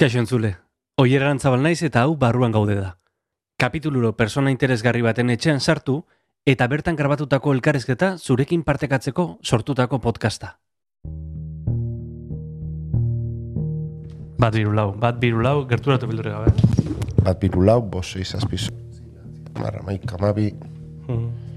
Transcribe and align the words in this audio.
Kaixo 0.00 0.16
entzule, 0.16 0.54
oieran 0.96 1.42
zabal 1.44 1.60
naiz 1.60 1.82
eta 1.84 2.00
hau 2.06 2.14
barruan 2.16 2.54
gaude 2.56 2.72
da. 2.72 2.94
Kapituluro 3.60 4.14
persona 4.16 4.48
interesgarri 4.48 5.02
baten 5.04 5.28
etxean 5.28 5.58
sartu 5.60 5.96
eta 6.48 6.64
bertan 6.72 6.96
grabatutako 6.96 7.52
elkarrezketa 7.52 8.14
zurekin 8.16 8.62
partekatzeko 8.64 9.26
sortutako 9.44 9.98
podcasta. 10.00 10.54
Bat 14.40 14.56
biru 14.56 14.72
lau, 14.72 14.94
bat 14.96 15.18
biru 15.20 15.42
lau, 15.44 15.66
gerturatu 15.68 16.08
bildure 16.08 16.32
gabe. 16.32 16.54
Bat 17.20 17.42
biru 17.42 17.60
lau, 17.68 17.82
bos, 17.82 18.14
izazpizu. 18.16 18.72
Marra, 19.58 19.82
maik, 19.84 20.06
amabi. 20.16 20.54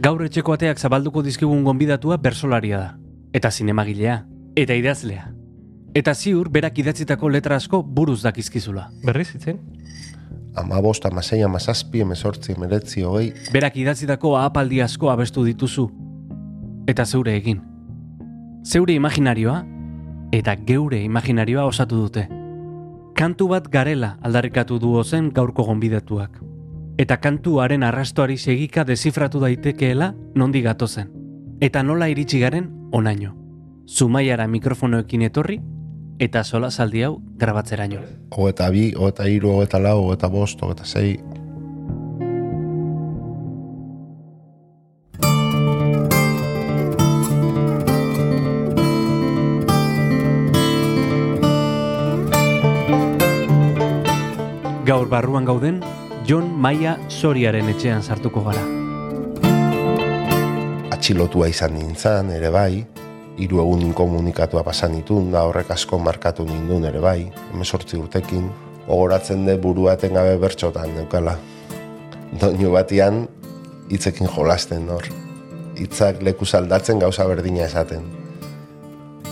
Gaur 0.03 0.25
etxeko 0.27 0.57
ateak 0.57 0.83
zabalduko 0.83 1.23
dizkigun 1.23 1.63
gonbidatua 1.63 2.19
bersolaria 2.19 2.83
da. 2.83 2.91
Eta 3.31 3.53
zinemagilea. 3.55 4.19
Eta 4.59 4.75
idazlea. 4.75 5.29
Eta 5.93 6.15
ziur 6.15 6.49
berak 6.49 6.79
idatzitako 6.81 7.29
letra 7.29 7.55
asko 7.61 7.83
buruz 7.83 8.23
dakizkizula. 8.23 8.87
Berriz 9.05 9.35
itzen? 9.35 9.59
Ama 10.57 10.79
bost, 10.81 11.05
ama 11.05 11.21
zei, 11.21 11.41
ama 11.45 11.59
zazpi, 11.59 12.01
emezortzi, 12.01 12.53
emeretzi, 12.53 13.03
hogei. 13.05 13.33
Berak 13.53 13.77
idatzitako 13.77 14.35
ahapaldi 14.37 14.81
asko 14.81 15.11
abestu 15.11 15.43
dituzu. 15.45 15.89
Eta 16.89 17.05
zeure 17.05 17.35
egin. 17.37 17.61
Zeure 18.65 18.93
imaginarioa 18.93 19.59
eta 20.33 20.55
geure 20.65 21.03
imaginarioa 21.03 21.65
osatu 21.69 21.99
dute. 22.01 22.25
Kantu 23.13 23.47
bat 23.51 23.67
garela 23.69 24.17
aldarrikatu 24.21 24.79
du 24.79 24.95
zen 25.03 25.29
gaurko 25.29 25.63
gonbidatuak. 25.63 26.41
Eta 26.97 27.17
kantuaren 27.17 27.83
arrastoari 27.83 28.37
segika 28.37 28.83
desifratu 28.83 29.39
daitekeela 29.39 30.13
nondi 30.35 30.61
gatozen. 30.61 31.11
Eta 31.61 31.83
nola 31.83 32.07
iritsi 32.09 32.39
garen 32.39 32.71
onaino. 32.91 33.35
Zumaiara 33.85 34.47
mikrofonoekin 34.47 35.21
etorri 35.21 35.61
eta 36.19 36.43
sola 36.43 36.69
zaldi 36.71 37.03
hau 37.03 37.17
grabatzeraino. 37.37 38.01
Hogeta 38.31 38.69
bi, 38.69 38.91
hogeta 38.97 39.27
iru, 39.29 39.57
hogeta 39.57 39.79
lau, 39.79 39.99
hogeta 40.07 40.29
bost, 40.29 40.61
hogeta 40.61 40.85
zei. 40.85 41.17
Gaur 54.83 55.07
barruan 55.07 55.45
gauden, 55.47 55.79
John 56.27 56.49
Maia 56.59 56.97
Soriaren 57.07 57.69
etxean 57.71 58.03
sartuko 58.03 58.43
gara. 58.43 58.63
Atxilotua 60.91 61.47
izan 61.51 61.73
nintzen, 61.79 62.29
ere 62.35 62.51
bai. 62.51 62.92
Hiru 63.33 63.63
egun 63.63 63.81
inkomunikatua 63.81 64.61
pasan 64.61 64.93
ditun, 64.99 65.31
da 65.33 65.41
horrek 65.47 65.71
asko 65.73 65.97
markatu 65.97 66.45
nindun 66.45 66.85
ere 66.85 66.99
bai. 67.01 67.31
Hemezortzi 67.51 67.97
urtekin, 67.97 68.45
ogoratzen 68.87 69.47
de 69.47 69.57
burua 69.57 69.95
etengabe 69.97 70.35
bertxotan 70.41 70.93
neukala. 70.93 71.33
Doinu 72.41 72.71
batian, 72.75 73.23
hitzekin 73.89 74.29
jolasten 74.35 74.85
hor. 74.89 75.09
Hitzak 75.73 76.21
leku 76.21 76.45
aldatzen 76.53 76.99
gauza 77.01 77.25
berdina 77.25 77.65
esaten. 77.65 78.05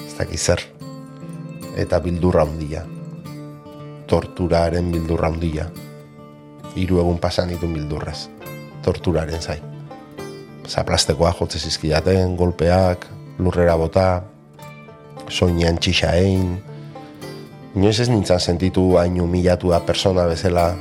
Ez 0.01 0.41
zer. 0.41 0.61
Eta 1.77 1.99
bildurra 1.99 2.43
handia. 2.43 2.83
Torturaren 4.07 4.91
bildurra 4.91 5.29
handia. 5.29 5.69
Hiru 6.75 6.99
egun 6.99 7.17
pasan 7.17 7.49
ditun 7.49 7.73
bildurrez. 7.73 8.29
Torturaren 8.81 9.41
zai. 9.41 9.59
Zaplastekoa 10.67 11.33
jotze 11.39 11.59
zizkidaten, 11.59 12.35
golpeak, 12.35 13.07
lurrera 13.39 13.77
bota, 13.79 14.23
soinean 15.29 15.79
txixa 15.79 16.13
egin. 16.19 16.57
Inoiz 17.75 17.99
ez 18.03 18.09
nintzen 18.11 18.39
sentitu 18.39 18.97
hain 18.99 19.19
humilatua 19.21 19.79
persona 19.87 20.25
bezala. 20.27 20.71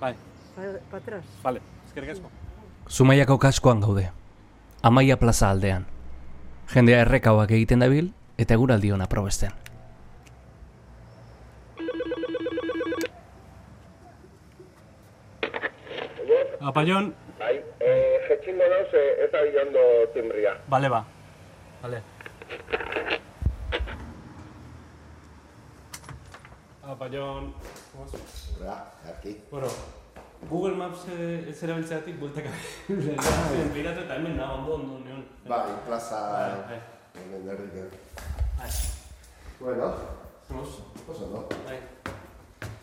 Bai, 0.00 0.14
para 0.90 0.98
atrás. 0.98 1.24
vale, 1.42 1.60
eskerrik 1.86 2.10
asko. 2.10 2.30
Zumaiako 2.88 3.38
kaskoan 3.38 3.80
gaude. 3.80 4.10
Amaia 4.82 5.16
plaza 5.18 5.50
aldean. 5.50 5.86
Jendea 6.72 7.00
errekauak 7.00 7.50
egiten 7.50 7.80
dabil 7.80 8.12
eta 8.38 8.54
eguraldi 8.54 8.90
hona 8.90 9.06
probesten. 9.06 9.52
Apaion, 16.60 17.14
Bai, 17.38 17.56
eh, 17.80 18.16
jetxingo 18.28 18.64
dauz, 18.72 18.92
ez 18.94 19.30
da 19.32 19.42
bilando 19.44 19.80
timbria. 20.14 20.56
Vale, 20.68 20.88
ba. 20.88 21.04
Vale. 21.82 22.00
Apaion. 26.82 27.52
Ba, 27.94 28.04
aquí. 29.08 29.40
Bueno, 29.50 29.66
Google 30.50 30.76
Maps 30.76 31.06
eh, 31.08 31.46
ez 31.50 31.62
erabiltzeatik 31.62 32.18
bueltaka. 32.20 32.50
Begiratu 32.88 34.00
eta 34.04 34.16
hemen 34.16 34.36
nago 34.36 34.54
ondo 34.60 34.74
ondo 34.74 34.98
neon. 35.04 35.24
Bai, 35.48 35.70
plaza... 35.86 36.20
Bai, 36.68 36.80
Hemen 37.16 37.48
erdiken. 37.48 37.88
bai. 38.58 38.70
Bueno, 39.60 39.94
Vamos. 40.48 40.68
oso 41.08 41.26
no. 41.32 41.46
Bai. 41.64 41.78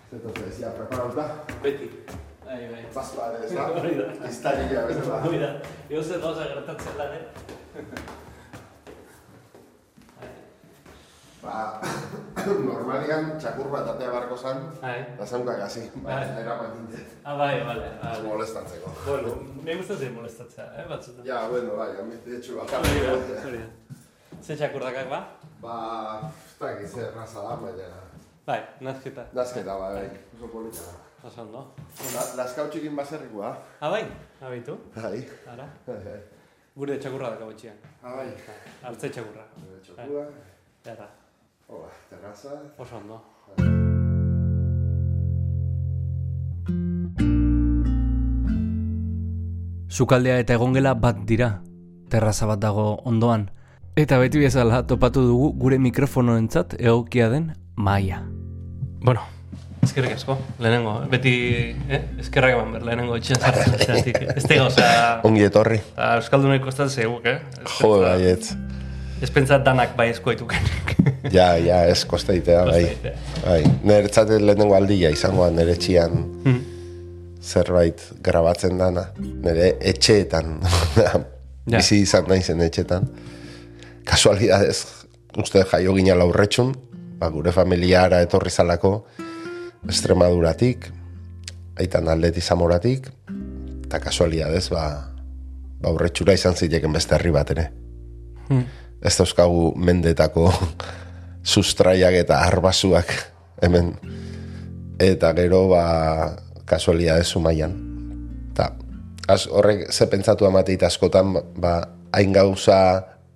Zentos 0.09 0.34
decía, 0.45 0.73
preparauta. 0.75 1.44
Beti. 1.61 1.90
Bai, 2.45 2.67
bai. 2.72 2.85
Ere, 2.85 3.45
ez 3.45 3.53
da? 3.53 3.67
Hori 3.72 3.95
da. 3.95 4.28
Iztarila 4.29 4.85
bezala. 4.88 5.22
Hori 5.23 5.40
da. 5.40 5.51
Ego 5.90 6.03
zer 6.03 6.19
gauza 6.19 6.44
gertatzen 6.50 6.97
lan, 6.97 7.13
eh? 7.13 7.23
Ba, 11.44 11.81
normalian 12.70 13.34
txakur 13.36 13.68
bat 13.74 13.88
atea 13.94 14.12
barko 14.14 14.38
zan, 14.40 14.62
Bai. 14.81 14.96
da 15.18 15.26
zaunkak 15.28 15.59
hasi. 15.66 15.90
Ba, 15.96 16.08
Bai. 16.16 16.42
eraman 16.42 16.72
nintzen. 16.78 17.06
Ah, 17.26 17.36
bai, 17.38 17.59
vale. 17.68 17.90
vale. 18.04 18.22
Molestatzeko. 18.28 18.94
Bueno, 19.06 19.34
me 19.64 19.76
gustatzen 19.76 20.14
molestatzea, 20.16 20.68
eh, 20.80 20.86
batzutan. 20.90 21.26
Ja, 21.28 21.42
bueno, 21.52 21.76
bai, 21.76 21.90
amite 22.00 22.38
etxu 22.38 22.56
da. 22.56 23.66
Ze 24.44 24.56
txakurdakak 24.59 25.09
ba? 25.09 25.20
Ba, 25.62 25.76
ez 26.32 26.56
dakit 26.59 26.88
zer 26.90 27.12
raza 27.16 27.44
da, 27.44 27.56
baina... 27.56 27.90
Bai, 28.48 28.59
nazketa. 28.84 29.24
Nazketa, 29.34 29.76
bai, 29.80 29.92
bai. 29.96 30.08
Oso 30.36 30.48
polita 30.52 30.84
da. 30.88 31.28
Oso 31.28 31.42
ondo. 31.42 31.62
La, 32.16 32.24
Laskautxikin 32.42 32.96
baserrikoa. 32.96 33.53
Ah, 33.80 33.90
bai? 33.90 34.03
Abaitu? 34.42 34.76
Bai. 34.96 35.24
Ara? 35.48 35.68
Gure 36.76 36.98
txakurra 37.00 37.30
daka 37.36 37.48
batxian. 37.52 37.76
Ah, 38.02 38.16
bai. 38.18 38.28
Altze 38.90 39.09
txakurra. 39.16 39.46
Txokua. 39.84 40.26
Ara, 40.84 40.96
Hola, 40.98 41.08
terraza. 42.09 42.51
oso 42.78 42.97
ondo. 42.97 43.22
Sukaldea 49.94 50.39
eta 50.41 50.56
egongela 50.57 50.94
bat 50.97 51.19
dira, 51.29 51.61
terraza 52.09 52.47
bat 52.50 52.59
dago 52.63 52.85
ondoan. 53.06 53.50
Eta 53.95 54.17
beti 54.17 54.39
bezala 54.41 54.81
topatu 54.89 55.22
dugu 55.28 55.51
gure 55.61 55.78
mikrofonoentzat 55.78 56.73
egokia 56.79 57.28
den 57.29 57.51
maia. 57.75 58.23
Bueno, 59.03 59.22
eskerrik 59.85 60.16
asko, 60.16 60.38
lehenengo, 60.63 60.95
beti, 61.11 61.34
eh? 61.94 62.01
eskerrak 62.23 62.55
eman 62.55 62.72
ber, 62.73 62.88
lehenengo 62.90 63.19
etxean 63.19 63.41
sartzen 63.44 63.78
zeatik. 63.85 64.17
Ez 64.40 64.47
tega, 64.50 64.66
osea, 64.72 65.19
Ongi 65.29 65.45
etorri. 65.45 65.78
eta 65.94 66.16
Euskalduneko 66.22 66.72
ez 66.73 66.78
da 66.79 66.90
zeguk, 66.90 67.26
eh? 67.29 67.37
Ez 67.61 67.78
Jo, 67.78 67.93
pentsa- 67.93 68.08
baietz. 68.08 68.55
Ez 69.23 69.29
pentsat 69.31 69.64
danak 69.66 69.96
bai 69.97 70.09
eskoitukenik. 70.14 70.91
Ja, 71.34 71.53
ja, 71.58 71.78
ez 71.87 72.03
kosteitea, 72.05 72.66
bai. 72.67 72.81
Kosteitea. 72.84 73.14
Bai, 73.46 73.61
niretzat 73.87 74.29
lehenengo 74.43 74.75
aldia 74.75 75.09
izangoa 75.14 75.49
nire 75.55 75.75
txian 75.79 76.17
Hmm. 76.43 76.58
zerbait 77.43 78.02
grabatzen 78.23 78.78
dana. 78.79 79.05
Nire 79.20 79.73
etxeetan, 79.79 80.58
Ja. 81.03 81.78
bizi 81.79 82.02
izan 82.03 82.28
naizen 82.28 82.59
etxeetan. 82.61 83.08
Kasualidadez, 84.03 84.81
uste 85.40 85.64
jaio 85.72 85.93
gina 85.96 86.16
laurretxun, 86.19 86.73
ba, 87.19 87.29
gure 87.31 87.52
familiara 87.55 88.19
etorri 88.26 88.52
zalako, 88.52 89.05
Estremaduratik, 89.90 90.90
aitan 91.79 92.08
aldeti 92.08 92.41
zamoratik, 92.41 93.08
eta 93.85 93.99
kasualidadez, 93.99 94.67
ba, 94.72 94.84
ba 95.81 95.91
urretxura 95.96 96.35
izan 96.35 96.55
zileken 96.55 96.93
beste 96.96 97.16
herri 97.16 97.31
bat 97.35 97.52
ere. 97.55 97.66
Hmm. 98.49 98.64
Ez 99.03 99.16
dauzkagu 99.20 99.73
mendetako 99.76 100.47
sustraiak 101.44 102.16
eta 102.23 102.40
arbasuak 102.47 103.11
hemen. 103.61 103.94
Eta 105.00 105.34
gero, 105.35 105.67
ba, 105.73 105.84
kasualidadez 106.66 107.28
Zumaian. 107.35 107.73
Ta, 108.55 108.72
Az, 109.28 109.47
horrek 109.47 109.88
ze 109.91 110.08
pentsatu 110.11 110.46
amateit 110.46 110.84
askotan, 110.84 111.38
ba, 111.55 111.78
hain 112.11 112.34
gauza, 112.35 112.78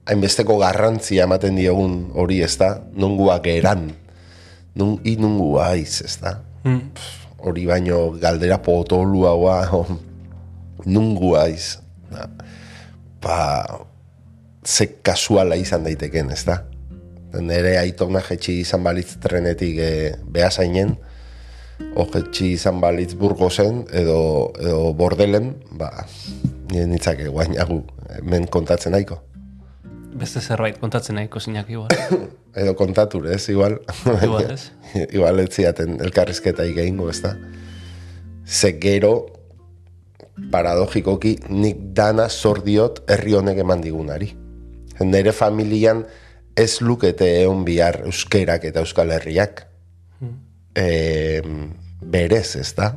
hainbesteko 0.07 0.57
garrantzia 0.59 1.23
ematen 1.23 1.55
diogun 1.55 2.11
hori, 2.15 2.41
ez 2.43 2.57
da? 2.59 2.73
Nunguak 2.95 3.47
eran. 3.47 3.87
Nun, 4.77 4.97
i 5.07 5.15
nungu 5.19 5.55
aiz, 5.63 6.01
ez 6.03 6.17
da? 6.21 6.37
Mm. 6.67 6.91
Hori 7.47 7.63
baino 7.69 8.11
galdera 8.19 8.59
potolu 8.63 9.23
haua, 9.29 9.61
nungu 10.93 11.35
aiz. 11.39 11.77
Da. 12.11 12.27
Ba, 13.23 13.39
ze 14.67 14.87
kasuala 15.01 15.55
izan 15.55 15.85
daiteken, 15.87 16.31
ez 16.35 16.43
da? 16.47 16.57
Nere 17.39 17.77
aitona 17.79 18.19
jetxi 18.25 18.59
izan 18.63 18.83
balitz 18.83 19.13
trenetik 19.23 19.77
e, 19.79 19.91
behazainen, 20.33 20.95
o 21.95 22.03
jetxi 22.11 22.51
izan 22.57 22.81
balitz 22.83 23.13
burgozen, 23.19 23.85
edo, 23.95 24.17
edo 24.59 24.91
bordelen, 24.97 25.53
ba, 25.79 25.91
nire 26.71 26.87
nitzake 26.91 27.29
guainagu, 27.31 27.79
hemen 28.17 28.47
kontatzen 28.51 28.95
nahiko. 28.95 29.21
Beste 30.17 30.41
zerbait 30.41 30.79
kontatzen 30.81 31.15
nahiko 31.15 31.39
zinak 31.39 31.69
igual. 31.69 31.93
Edo 32.57 32.71
kontatur, 32.73 33.27
ez, 33.29 33.43
igual. 33.53 33.75
Igual, 34.15 34.47
ez? 34.55 34.71
igual 35.15 35.43
ez 35.43 35.51
ziaten 35.53 35.99
elkarrizketa 36.01 36.65
egingo, 36.65 37.11
ez 37.11 37.19
da? 37.21 37.35
Ze 38.47 38.71
gero, 38.81 39.11
paradogikoki, 40.51 41.35
nik 41.53 41.83
dana 41.93 42.25
zordiot 42.33 43.03
herri 43.13 43.37
honek 43.37 43.61
eman 43.61 43.85
digunari. 43.85 44.31
Nere 45.05 45.31
familian 45.31 46.03
ez 46.57 46.81
lukete 46.81 47.27
egon 47.43 47.63
bihar 47.67 48.01
euskerak 48.07 48.65
eta 48.65 48.81
euskal 48.81 49.13
herriak. 49.13 49.65
E, 50.77 51.41
berez, 52.01 52.55
ez 52.57 52.71
da? 52.77 52.91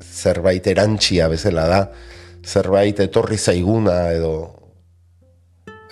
Zerbait 0.00 0.66
erantxia 0.72 1.28
bezala 1.32 1.68
da. 1.68 1.80
Zerbait 2.44 3.00
etorri 3.04 3.38
zaiguna 3.38 3.98
edo 4.16 4.34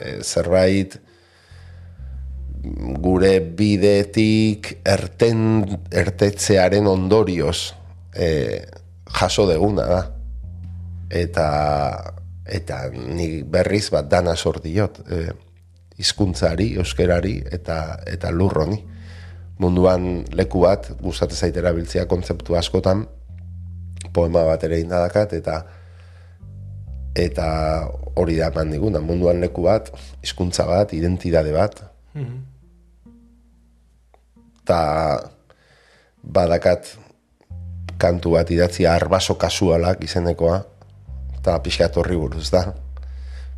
e, 0.00 0.20
zerbait 0.22 0.98
gure 3.02 3.32
bidetik 3.58 4.68
erten, 4.86 5.64
ertetzearen 5.90 6.86
ondorioz 6.86 7.72
e, 8.14 8.28
jaso 9.18 9.48
deguna 9.50 9.86
da. 9.88 10.02
Eta, 11.12 11.46
eta 12.46 12.88
ni 12.90 13.42
berriz 13.42 13.88
bat 13.90 14.08
dana 14.10 14.36
sor 14.36 14.60
diot. 14.62 15.02
E, 15.06 15.32
hizkuntzari, 16.02 16.72
euskerari 16.80 17.36
eta, 17.52 17.98
eta 18.08 18.30
lurroni. 18.32 18.80
Munduan 19.62 20.24
leku 20.34 20.64
bat, 20.64 20.88
gustatu 21.02 21.36
zait 21.36 21.56
erabiltzea 21.56 22.06
kontzeptu 22.10 22.56
askotan, 22.58 23.04
poema 24.12 24.42
bat 24.48 24.64
ere 24.66 24.80
indadakat, 24.82 25.36
eta 25.38 25.62
eta 27.12 27.46
hori 28.16 28.38
da 28.40 28.48
eman 28.48 28.72
diguna, 28.72 29.02
munduan 29.04 29.40
leku 29.44 29.66
bat, 29.68 29.90
hizkuntza 30.24 30.64
bat, 30.66 30.94
identidade 30.96 31.52
bat, 31.52 31.82
eta 34.62 34.80
badakat 36.22 36.94
kantu 38.00 38.34
bat 38.38 38.50
idatzi 38.50 38.88
arbaso 38.88 39.36
kasualak 39.38 40.02
izenekoa, 40.08 40.62
eta 41.42 41.58
pixkat 41.58 41.96
horri 41.98 42.14
buruz 42.14 42.52
da. 42.54 42.68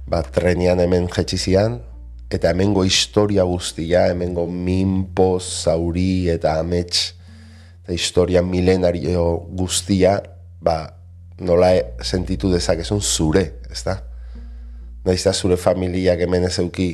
Bat 0.09 0.31
trenian 0.33 0.81
hemen 0.81 1.05
jetxizian, 1.13 1.83
eta 2.33 2.49
hemengo 2.51 2.85
historia 2.89 3.45
guztia, 3.45 4.07
hemengo 4.09 4.47
minpo, 4.49 5.37
zauri 5.39 6.31
eta 6.33 6.57
amets, 6.63 7.13
eta 7.85 7.93
historia 7.93 8.41
milenario 8.43 9.27
guztia, 9.53 10.17
ba, 10.65 10.79
nola 11.45 11.75
e- 11.77 11.85
sentitu 12.01 12.49
dezakezun 12.53 13.05
zure, 13.05 13.45
ez 13.69 13.85
da? 13.85 13.99
Naiz 15.05 15.21
da 15.27 15.35
zure 15.37 15.61
familiak 15.61 16.25
hemen 16.25 16.49
ez 16.49 16.57
euki, 16.65 16.89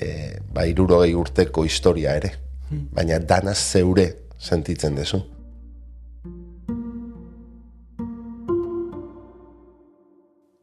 e, 0.00 0.08
ba, 0.48 0.64
irurogei 0.64 1.12
urteko 1.12 1.68
historia 1.68 2.16
ere. 2.16 2.32
Baina 2.72 3.18
dana 3.20 3.52
zeure 3.52 4.06
sentitzen 4.40 4.96
dezu. 4.96 5.20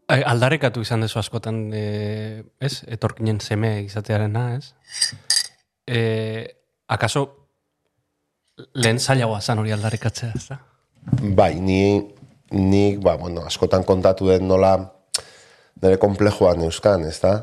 Aldarrekatu 0.09 0.81
izan 0.81 1.03
dezu 1.05 1.19
askotan, 1.21 1.67
e, 1.73 2.41
ez? 2.65 2.79
Etorkinen 2.89 3.37
seme 3.45 3.75
izatearena, 3.83 4.45
ez? 4.57 4.71
E, 5.85 5.99
akaso 6.89 7.25
lehen 8.73 8.97
zailagoa 8.99 9.41
zan 9.41 9.61
hori 9.61 9.73
aldarrikatzea, 9.75 10.31
ez 10.35 10.47
da? 10.49 10.57
Bai, 11.37 11.53
ni, 11.61 11.99
ni 12.57 12.97
ba, 12.97 13.15
bueno, 13.21 13.45
askotan 13.45 13.85
kontatu 13.85 14.31
den 14.31 14.47
nola 14.49 14.73
nire 15.81 15.99
komplejoan 16.01 16.65
euskan, 16.65 17.05
ez 17.05 17.19
da? 17.21 17.35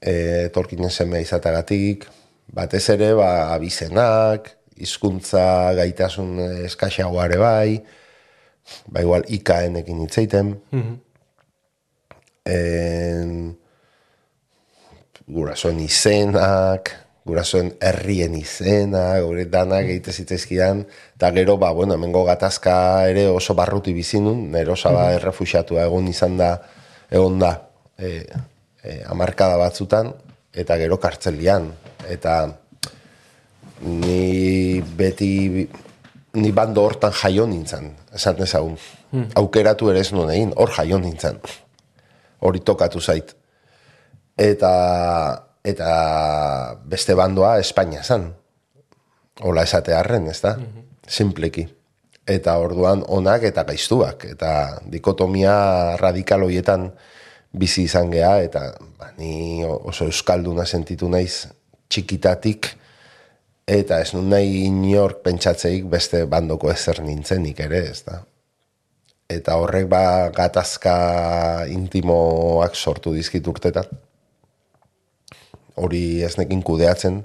E, 0.00 0.12
etorkinen 0.50 0.92
semea 0.92 1.24
izateagatik, 1.24 2.04
batez 2.52 2.84
ere, 2.92 3.14
ba, 3.16 3.54
abizenak, 3.54 4.52
hizkuntza 4.84 5.72
gaitasun 5.80 6.36
eskaxagoa 6.68 7.24
ere 7.30 7.40
bai, 7.40 7.80
ba, 8.84 9.00
igual 9.00 9.24
ikaenekin 9.32 10.04
hitzeiten, 10.04 10.54
en, 12.44 13.56
gurasoen 15.26 15.80
izenak, 15.80 16.92
gurasoen 17.24 17.72
herrien 17.80 18.34
izenak, 18.36 19.22
gure 19.24 19.46
danak 19.48 19.88
egite 19.88 20.12
zitzaizkidan, 20.12 20.84
eta 21.16 21.30
gero, 21.36 21.56
ba, 21.56 21.72
bueno, 21.72 21.96
hemengo 21.96 22.24
gatazka 22.28 22.74
ere 23.08 23.26
oso 23.32 23.56
barruti 23.56 23.94
bizinun, 23.96 24.50
nero 24.52 24.76
osaba 24.76 25.08
errefuxiatua 25.16 25.86
egon 25.88 26.10
izan 26.12 26.36
da, 26.36 26.50
egon 27.10 27.40
da, 27.40 27.54
e, 27.96 28.26
e, 28.82 29.00
amarkada 29.08 29.56
batzutan, 29.56 30.12
eta 30.52 30.76
gero 30.78 31.00
kartzelian, 31.00 31.72
eta 32.12 32.36
ni 33.84 34.80
beti 34.96 35.64
ni 36.34 36.50
bando 36.52 36.84
hortan 36.84 37.12
jaio 37.14 37.46
nintzen, 37.46 37.92
esan 38.14 38.40
ezagun. 38.42 38.76
Aukeratu 39.38 39.92
ere 39.92 40.00
ez 40.02 40.10
nuen 40.12 40.32
egin, 40.34 40.52
hor 40.58 40.72
jaio 40.74 40.98
nintzen. 40.98 41.38
Hori 42.40 42.60
tokatu 42.60 43.00
zait. 43.00 43.34
Eta, 44.38 44.72
eta 45.64 45.90
beste 46.84 47.14
bandoa 47.14 47.58
Espainia 47.58 48.02
zan. 48.02 48.32
Ola 49.42 49.62
esate 49.62 49.94
harren, 49.94 50.28
ez 50.30 50.40
da? 50.42 50.56
Simpleki. 51.08 51.66
Eta 52.26 52.56
orduan 52.58 53.04
onak 53.08 53.42
eta 53.50 53.64
gaiztuak. 53.64 54.24
Eta 54.36 54.80
dikotomia 54.90 55.96
radikal 56.00 56.46
hoietan 56.46 56.90
bizi 57.54 57.84
izan 57.86 58.10
gea, 58.10 58.38
eta 58.42 58.72
ba, 58.98 59.12
ni 59.18 59.62
oso 59.64 60.08
euskalduna 60.10 60.66
sentitu 60.66 61.08
naiz 61.08 61.46
txikitatik, 61.88 62.72
eta 63.66 64.00
ez 64.02 64.12
nun 64.14 64.28
nahi 64.32 64.64
inork 64.66 65.22
pentsatzeik 65.24 65.86
beste 65.90 66.24
bandoko 66.30 66.70
ezer 66.72 67.00
nintzenik 67.04 67.60
ere, 67.64 67.84
ez 67.92 68.02
da. 68.08 68.22
Eta 69.30 69.56
horrek 69.56 69.88
ba 69.88 70.28
gatazka 70.36 71.64
intimoak 71.72 72.76
sortu 72.76 73.14
dizkit 73.16 73.46
urtetan. 73.48 73.88
Hori 75.80 76.22
ez 76.22 76.36
nekin 76.38 76.62
kudeatzen, 76.62 77.24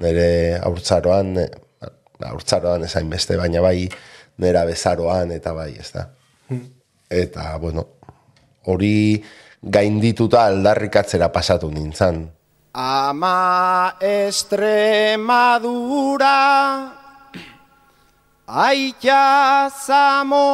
nire 0.00 0.58
aurtzaroan, 0.64 1.36
eh, 1.38 1.48
aurtzaroan 2.24 2.84
ezain 2.88 3.10
beste, 3.10 3.36
baina 3.36 3.60
bai 3.60 3.88
nera 4.38 4.64
bezaroan 4.64 5.30
eta 5.36 5.52
bai, 5.54 5.76
ez 5.78 5.92
da. 5.92 6.08
Eta, 7.10 7.58
bueno, 7.62 7.86
hori 8.66 9.22
gaindituta 9.62 10.46
aldarrikatzera 10.48 11.28
pasatu 11.32 11.70
nintzen. 11.70 12.30
Ama 12.74 13.94
Estremadura 14.00 15.44
Aita 18.44 19.72
Zamoratik 19.72 20.44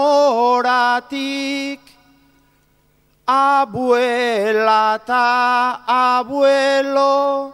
Abuela 3.27 4.95
eta 5.03 5.83
abuelo 5.87 7.51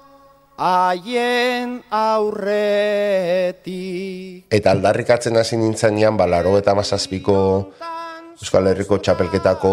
Haien 0.57 1.81
aurretik. 1.89 3.65
Eta 4.53 4.73
aldarrikatzen 4.73 5.37
hasi 5.41 5.57
nintzenean, 5.57 6.17
balaro 6.17 6.57
eta 6.61 6.77
mazazpiko 6.77 7.73
Euskal 8.37 8.69
Herriko 8.73 9.01
txapelketako 9.01 9.73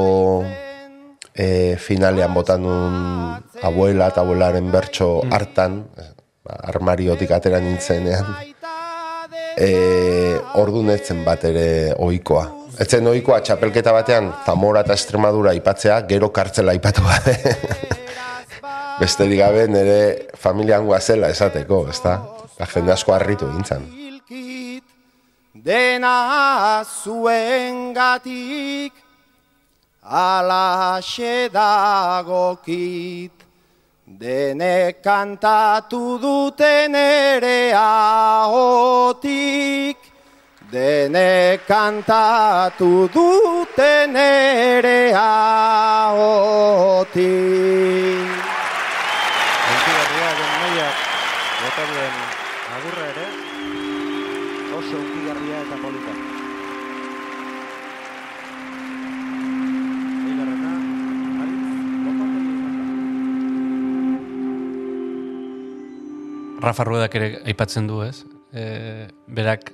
e, 1.36 1.76
finalean 1.76 2.34
botan 2.36 2.64
nun 2.64 2.96
abuela 3.64 4.08
eta 4.12 4.24
abuelaren 4.24 4.72
bertso 4.72 5.24
hartan, 5.28 5.84
ba, 6.44 6.56
armariotik 6.72 7.32
atera 7.32 7.60
nintzenean, 7.64 8.53
e, 9.58 10.40
ordu 10.60 10.84
netzen 10.86 11.24
bat 11.26 11.44
ere 11.50 11.94
oikoa. 11.98 12.46
Etzen 12.84 13.08
oikoa 13.08 13.40
txapelketa 13.46 13.94
batean 13.94 14.32
Zamora 14.46 14.82
eta 14.82 14.96
Estremadura 14.98 15.52
aipatzea, 15.54 16.02
gero 16.10 16.32
kartzela 16.34 16.74
aipatu 16.74 17.04
gabe. 17.06 17.38
Besterik 19.02 19.40
gabe 19.42 19.68
nire 19.68 20.00
familian 20.38 20.88
zela 21.00 21.30
esateko, 21.30 21.88
ezta? 21.90 22.18
Da 22.58 22.66
jende 22.66 22.92
asko 22.94 23.14
harritu. 23.14 23.50
Hilkit 23.50 24.84
dena 25.54 26.84
zuen 26.84 27.94
gatik 27.94 28.94
alaxe 30.04 31.50
dagokit. 31.54 33.43
Denek 34.20 35.02
kantatu 35.02 36.20
duten 36.22 36.94
ere 36.94 37.74
ahotik, 37.74 39.18
Denek 40.72 41.66
kantatu 41.66 43.10
duten 43.10 44.16
ere 44.16 45.14
ahotik. 45.18 46.34
Rafa 66.64 66.84
Ruedak 66.88 67.16
ere 67.20 67.30
aipatzen 67.50 67.88
du, 67.90 68.02
ez? 68.06 68.24
E, 68.54 69.08
berak 69.28 69.72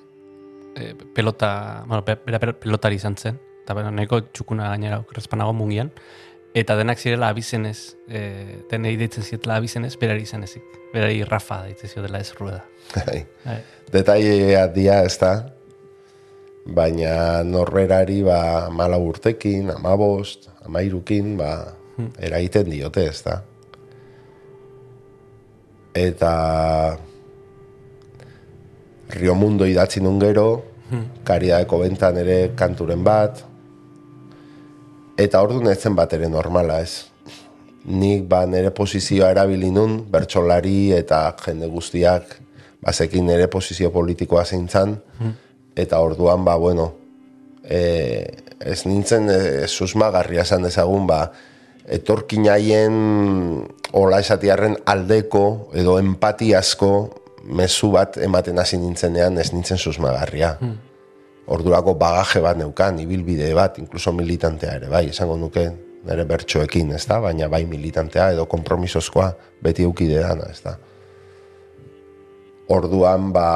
e, 0.75 0.93
pelota, 1.15 1.84
bueno, 1.88 2.01
bera 2.05 2.39
pel- 2.41 2.55
pelotari 2.58 2.98
izan 2.98 3.17
zen, 3.17 3.38
eta 3.63 3.75
bera 3.77 3.91
nahiko 3.93 4.22
txukuna 4.34 4.72
gainera 4.72 5.00
okrezpanago 5.03 5.53
mungian, 5.53 5.91
eta 6.58 6.75
denak 6.79 6.98
zirela 6.98 7.29
abizenez, 7.29 7.96
e, 8.10 8.63
denei 8.72 8.96
deitzen 8.98 9.24
zietela 9.24 9.60
abizenez, 9.62 9.93
berari 10.01 10.25
izan 10.25 10.43
ezik. 10.48 10.65
Berari 10.93 11.22
Rafa 11.27 11.62
deitzen 11.67 11.91
ziotela 11.93 12.19
ez 12.24 12.34
Rueda. 12.39 12.63
Bai. 12.96 13.19
Bai. 13.46 13.60
Detaileak 13.93 14.74
dia, 14.74 15.03
ez 15.05 15.17
da? 15.22 15.34
Baina 16.69 17.43
norberari 17.46 18.24
ba 18.25 18.69
mala 18.74 18.98
urtekin, 19.01 19.69
amabost, 19.74 20.50
amairukin, 20.65 21.36
ba, 21.38 21.51
eragiten 22.22 22.69
diote, 22.69 23.05
ez 23.10 23.22
da? 23.25 23.39
Eta 25.93 26.98
Rio 29.10 29.36
Mundo 29.36 29.65
idatzi 29.65 30.01
nun 30.01 30.19
gero, 30.22 30.48
kariadeko 31.25 31.79
bentan 31.81 32.17
ere 32.22 32.51
kanturen 32.58 33.03
bat, 33.05 33.41
eta 35.19 35.41
ordu 35.41 35.62
netzen 35.65 35.96
bat 35.98 36.13
ere 36.13 36.29
normala, 36.29 36.79
ez? 36.81 37.10
Nik 37.89 38.27
ba 38.29 38.43
nire 38.46 38.72
posizioa 38.75 39.31
erabili 39.34 39.72
nun, 39.74 40.03
bertsolari 40.12 40.91
eta 40.93 41.24
jende 41.41 41.69
guztiak 41.72 42.38
bazekin 42.86 43.25
nire 43.27 43.50
posizio 43.51 43.91
politikoa 43.91 44.46
zeintzan, 44.46 44.96
eta 45.75 46.00
orduan, 46.00 46.46
ba, 46.46 46.55
bueno, 46.55 46.93
e, 47.63 48.25
ez 48.60 48.86
nintzen 48.86 49.29
e, 49.29 49.39
susmagarria 49.67 50.46
esan 50.48 50.63
dezagun, 50.67 51.08
ba, 51.08 51.25
etorkin 51.89 52.46
haien 52.50 52.96
hola 53.98 54.19
esatiarren 54.22 54.77
aldeko 54.86 55.72
edo 55.74 55.98
empatiazko 56.00 56.91
mezu 57.50 57.89
bat 57.96 58.19
ematen 58.22 58.60
hasi 58.62 58.77
nintzenean 58.77 59.39
ez 59.41 59.50
nintzen 59.53 59.79
susmagarria. 59.81 60.53
Ordurako 61.50 61.96
bagaje 61.98 62.43
bat 62.46 62.60
neukan, 62.60 63.00
ibilbide 63.01 63.50
bat, 63.58 63.79
inkluso 63.81 64.13
militantea 64.13 64.75
ere, 64.77 64.89
bai, 64.91 65.08
esango 65.10 65.38
nuke 65.39 65.65
nire 66.05 66.25
bertsoekin, 66.29 66.93
ez 66.93 67.08
da? 67.10 67.17
Baina 67.24 67.50
bai 67.50 67.63
militantea 67.65 68.29
edo 68.36 68.46
kompromisozkoa 68.51 69.31
beti 69.65 69.88
eukide 69.88 70.22
dana, 70.22 70.51
ez 70.53 70.62
da? 70.62 70.75
Orduan, 72.69 73.31
ba, 73.34 73.48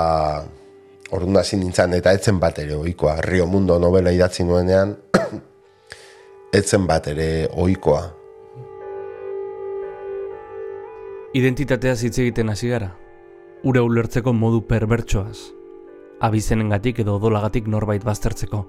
orduan 1.14 1.38
hasi 1.44 1.62
nintzen, 1.62 1.94
eta 1.94 2.16
etzen 2.18 2.42
bat 2.42 2.58
ere 2.66 2.74
oikoa. 2.82 3.20
Rio 3.22 3.46
Mundo 3.46 3.78
novela 3.80 4.12
idatzi 4.12 4.48
nuenean, 4.48 4.98
etzen 6.60 6.90
bat 6.90 7.14
ere 7.14 7.30
oikoa. 7.54 8.23
Identitateaz 11.34 12.04
hitz 12.06 12.20
egiten 12.22 12.52
hasi 12.54 12.68
gara. 12.70 12.92
Ura 13.66 13.82
ulertzeko 13.82 14.36
modu 14.38 14.60
perbertsoaz. 14.70 15.40
Abizenengatik 16.22 17.00
edo 17.02 17.16
odolagatik 17.18 17.66
norbait 17.66 18.04
baztertzeko. 18.06 18.60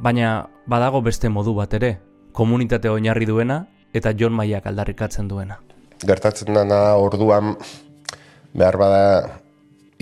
Baina 0.00 0.30
badago 0.64 1.02
beste 1.04 1.28
modu 1.28 1.52
bat 1.58 1.76
ere, 1.76 1.98
komunitate 2.32 2.88
oinarri 2.88 3.28
duena 3.28 3.58
eta 3.92 4.14
John 4.16 4.32
Maiak 4.32 4.66
aldarrikatzen 4.66 5.28
duena. 5.28 5.58
gertatzen 6.02 6.54
dana 6.54 6.96
orduan 6.96 7.52
behar 8.56 8.76
bada 8.80 9.04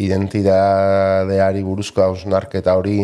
identitateari 0.01 1.63
buruzko 1.67 2.07
hausnarketa 2.07 2.77
hori 2.79 3.03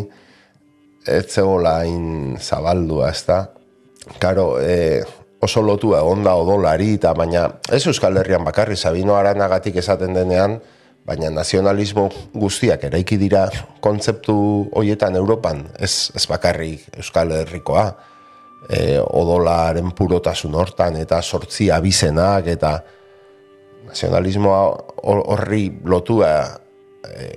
ez 1.05 1.27
zegoela 1.27 1.81
hain 1.83 2.39
zabaldua, 2.39 3.11
ez 3.11 3.27
da? 3.27 3.43
Karo, 4.23 4.61
e, 4.63 5.03
oso 5.47 5.63
lotua 5.63 6.03
egon 6.03 6.25
da 6.27 6.35
odolari, 6.39 6.97
eta 6.99 7.13
baina 7.17 7.47
ez 7.73 7.85
Euskal 7.87 8.19
Herrian 8.19 8.45
bakarri, 8.47 8.77
Sabino 8.77 9.17
Aranagatik 9.17 9.79
esaten 9.83 10.17
denean, 10.17 10.59
baina 11.07 11.31
nazionalismo 11.31 12.09
guztiak 12.35 12.89
eraiki 12.89 13.19
dira 13.21 13.47
kontzeptu 13.85 14.37
hoietan 14.75 15.17
Europan, 15.19 15.63
ez, 15.79 16.11
ez 16.19 16.25
bakarrik 16.27 16.89
Euskal 16.99 17.31
Herrikoa, 17.37 17.87
e, 18.67 18.99
odolaren 18.99 19.93
purotasun 19.95 20.57
hortan, 20.59 20.99
eta 20.99 21.23
sortzi 21.23 21.71
abizenak, 21.71 22.51
eta 22.57 22.73
nazionalismoa 23.87 24.63
hor- 25.07 25.25
horri 25.37 25.69
lotua 25.87 26.33
e, 27.07 27.31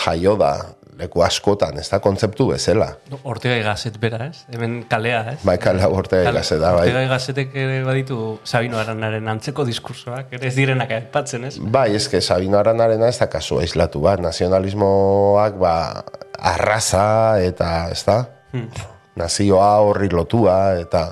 jaio 0.00 0.36
da 0.40 0.54
leku 1.00 1.24
askotan, 1.24 1.78
ez 1.80 1.88
da 1.90 1.98
kontzeptu 2.02 2.50
bezala. 2.52 2.90
Ortega 3.24 3.56
Gasset 3.64 3.96
bera, 4.00 4.26
ez? 4.30 4.44
Hemen 4.52 4.82
kalea, 4.90 5.22
ez? 5.32 5.38
Bai, 5.46 5.56
kale 5.62 5.88
Ortega 5.88 6.32
Gasset 6.36 6.60
da, 6.62 6.74
bai. 6.76 6.86
Ortega 6.88 7.14
Gassetek 7.14 7.56
ere 7.64 7.80
baditu 7.86 8.38
Sabino 8.44 8.78
Aranaren 8.80 9.28
antzeko 9.32 9.66
diskursoak, 9.68 10.34
ere 10.38 10.50
ez 10.50 10.54
direnak 10.56 10.92
aipatzen, 10.98 11.48
ez? 11.48 11.56
Bai, 11.60 11.88
eske 11.98 12.20
Sabino 12.20 12.60
Aranarena 12.60 13.08
ez 13.10 13.18
da 13.20 13.30
kasu 13.32 13.60
aislatu 13.64 14.04
bat, 14.04 14.22
nazionalismoak 14.24 15.58
ba, 15.60 15.74
arraza 16.52 17.40
eta, 17.42 17.72
ez 17.92 18.04
da, 18.06 18.20
nazioa 19.18 19.72
horri 19.84 20.10
lotua 20.12 20.60
eta 20.80 21.08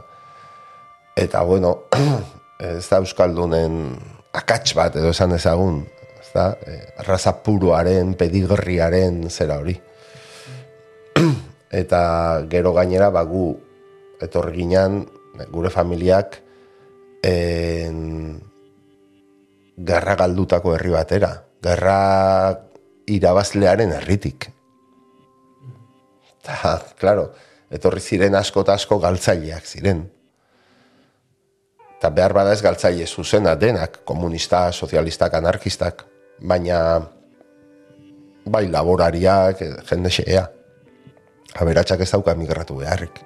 eta 1.19 1.43
bueno, 1.43 1.75
ez 2.59 2.87
da 2.89 3.01
Euskaldunen 3.03 3.97
akats 4.39 4.75
bat 4.79 4.97
edo 4.99 5.11
esan 5.15 5.35
dezagun, 5.35 5.83
ez 6.29 6.35
da, 6.35 6.59
eh, 6.67 6.93
arraza 7.01 7.33
puruaren, 7.43 8.15
pedigriaren 8.15 9.31
zera 9.31 9.59
hori. 9.59 9.79
eta 11.71 12.45
gero 12.51 12.73
gainera 12.77 13.11
ba, 13.11 13.25
gu 13.25 13.57
etorri 14.21 14.63
ginen, 14.63 15.07
gure 15.53 15.71
familiak 15.71 16.41
en, 17.23 18.41
gerra 19.79 20.17
galdutako 20.17 20.75
herri 20.75 20.91
batera. 20.91 21.33
Gerra 21.63 22.59
irabazlearen 23.09 23.93
herritik. 23.97 24.51
Ta, 26.45 26.77
claro, 26.99 27.33
etorri 27.71 28.01
ziren 28.01 28.37
asko 28.39 28.63
eta 28.67 28.77
asko 28.79 28.99
galtzaileak 29.03 29.67
ziren. 29.67 30.05
Eta 31.99 32.13
behar 32.15 32.33
bada 32.37 32.53
ez 32.55 32.63
galtzaile 32.63 33.07
zuzena 33.07 33.57
denak, 33.59 34.05
komunista, 34.07 34.69
sozialistak, 34.73 35.35
anarkistak, 35.35 36.05
baina 36.41 37.01
bai 38.49 38.67
laborariak, 38.71 39.63
jende 39.89 40.11
xea. 40.11 40.45
Aberatsak 41.59 42.05
ez 42.05 42.11
dauka 42.13 42.35
migratu 42.35 42.79
beharrik. 42.81 43.25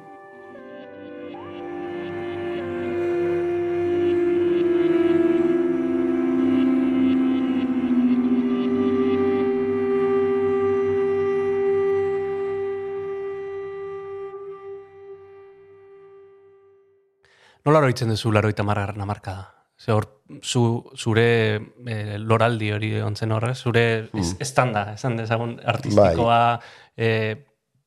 Nola 17.63 17.79
oroitzen 17.79 18.11
duzu 18.11 18.33
laroita 18.35 18.65
margarren 18.67 19.05
amarkada? 19.05 19.62
Ze 19.83 19.91
hor, 19.91 20.07
zu, 20.47 20.85
zure 20.95 21.27
e, 21.59 21.97
loraldi 22.19 22.71
hori 22.71 22.93
ontzen 23.03 23.33
horrez, 23.35 23.57
zure 23.59 23.87
mm. 24.13 24.37
estanda, 24.45 24.93
esan 24.95 25.17
dezagun 25.19 25.57
artistikoa, 25.59 26.61
e, 26.95 27.09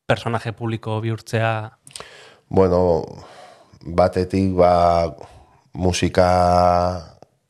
personaje 0.05 0.51
publiko 0.53 0.99
bihurtzea, 1.01 1.53
Bueno, 2.49 3.03
batetik 3.81 4.53
ba, 4.53 5.09
musika 5.73 6.27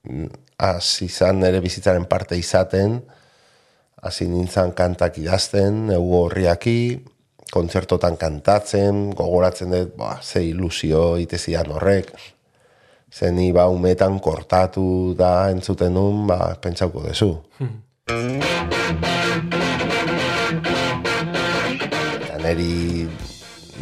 mm, 0.03 0.29
hasi 0.57 1.09
izan 1.09 1.41
nire 1.43 1.59
bizitzaren 1.63 2.07
parte 2.07 2.37
izaten, 2.39 3.01
hasi 4.01 4.29
nintzen 4.29 4.71
kantak 4.77 5.19
idazten, 5.19 5.89
egu 5.95 6.15
horriaki, 6.21 6.79
kontzertotan 7.51 8.15
kantatzen, 8.19 9.09
gogoratzen 9.15 9.75
dut, 9.75 9.93
ba, 9.99 10.15
ze 10.23 10.43
ilusio 10.47 11.17
itezidan 11.21 11.75
horrek, 11.75 12.13
zeni 13.15 13.51
ba, 13.55 13.69
umetan 13.71 14.19
kortatu 14.19 15.15
da 15.15 15.47
entzuten 15.47 15.93
nun, 15.95 16.25
ba, 16.27 16.51
pentsauko 16.59 17.05
dezu. 17.07 17.31
Eta 22.25 22.41
neri 22.43 23.07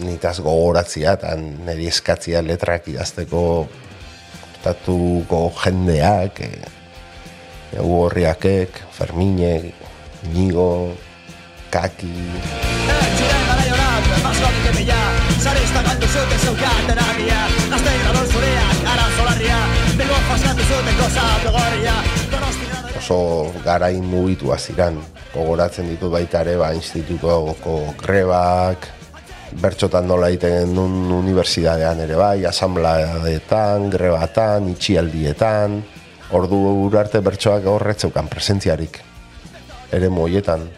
nitaz 0.06 0.38
gogoratzia 0.46 1.16
eta 1.18 1.34
niri 1.40 1.90
eskatzia 1.90 2.44
letrak 2.46 2.92
idazteko 2.94 3.44
hortatuko 3.64 5.42
jendeak, 5.64 6.44
e, 6.46 6.52
egu 7.74 7.98
horriakek, 8.04 8.84
Ferminek, 8.94 9.74
Nigo, 10.30 10.94
Kaki, 11.74 12.14
Txiren 13.18 13.44
gara 13.50 13.66
jorat, 13.66 14.08
mazkotik 14.24 14.70
epila 14.72 15.02
Zarista 15.42 15.82
galdu 15.86 16.08
zuten 16.08 16.40
zeukaten 16.46 17.02
argia 17.08 17.42
Azte 17.76 17.94
oso 23.04 23.52
garain 23.64 24.04
mugitua 24.04 24.58
ziran. 24.58 24.98
Gogoratzen 25.34 25.90
ditut 25.92 26.12
baita 26.14 26.42
ere, 26.46 26.56
ba, 26.58 26.72
institutuko 26.78 27.94
grebak, 28.00 28.88
bertxotan 29.62 30.08
nola 30.08 30.30
egiten 30.32 30.74
nun 30.76 31.12
unibertsitatean 31.12 32.04
ere 32.06 32.16
bai, 32.16 32.46
asambladeetan, 32.46 33.90
grebatan, 33.94 34.70
itxialdietan, 34.76 35.82
ordu 36.32 36.90
arte 36.98 37.22
bertsoak 37.22 37.68
horretzeukan 37.70 38.30
presentziarik. 38.32 39.02
Ere 39.94 40.10
moietan, 40.10 40.70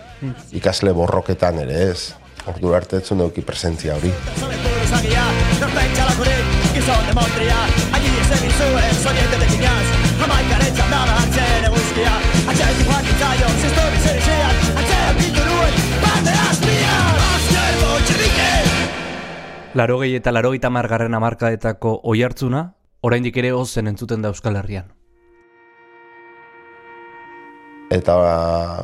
ikasle 0.51 0.91
borroketan 0.95 1.61
ere 1.63 1.91
ez. 1.91 2.13
Ordu 2.49 2.73
arte 2.77 2.99
etzun 3.01 3.21
euki 3.25 3.41
presentzia 3.41 3.95
hori. 3.95 4.11
Egin 8.35 8.53
zuen 8.57 8.95
Zoriente 9.03 9.37
tekinaz, 9.43 9.85
hamaikaren 10.25 10.73
txandara 10.79 11.15
Antzen 11.21 11.69
eguzkia, 11.69 12.15
atxetik 12.53 12.89
joan 12.89 13.05
nintzaion 13.09 13.55
Ziztori 13.61 14.01
zer 14.01 14.19
izean, 14.23 14.59
atxean 14.81 15.21
bildu 15.21 15.45
nuen 15.51 15.79
Bande 16.01 16.35
azpian, 16.47 17.23
azken 17.29 17.79
bolxebike 17.85 18.51
Laro 19.81 20.01
gehi 20.03 20.19
eta 20.23 20.33
laro 20.33 20.51
gita 20.57 20.73
margarren 20.73 21.13
amarkadetako 21.21 21.99
oi 22.03 22.19
hartzuna, 22.23 22.67
oraindik 23.01 23.37
ere 23.37 23.53
ozen 23.53 23.87
entzuten 23.93 24.21
da 24.25 24.33
Euskal 24.33 24.55
Herrian. 24.61 24.95
eta 27.93 28.15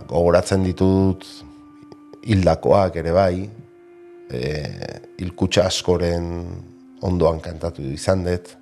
gogoratzen 0.09 0.63
ditut 0.65 1.25
hildakoak 2.21 2.97
ere 3.01 3.13
bai, 3.15 3.49
e, 4.29 4.41
hilkutxa 5.21 5.65
askoren 5.65 6.27
ondoan 7.01 7.41
kantatu 7.41 7.85
izan 7.89 8.25
dut, 8.27 8.53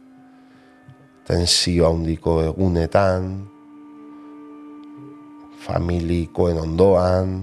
tensio 1.30 1.86
handiko 1.92 2.40
egunetan, 2.42 3.30
familikoen 5.62 6.58
ondoan, 6.58 7.36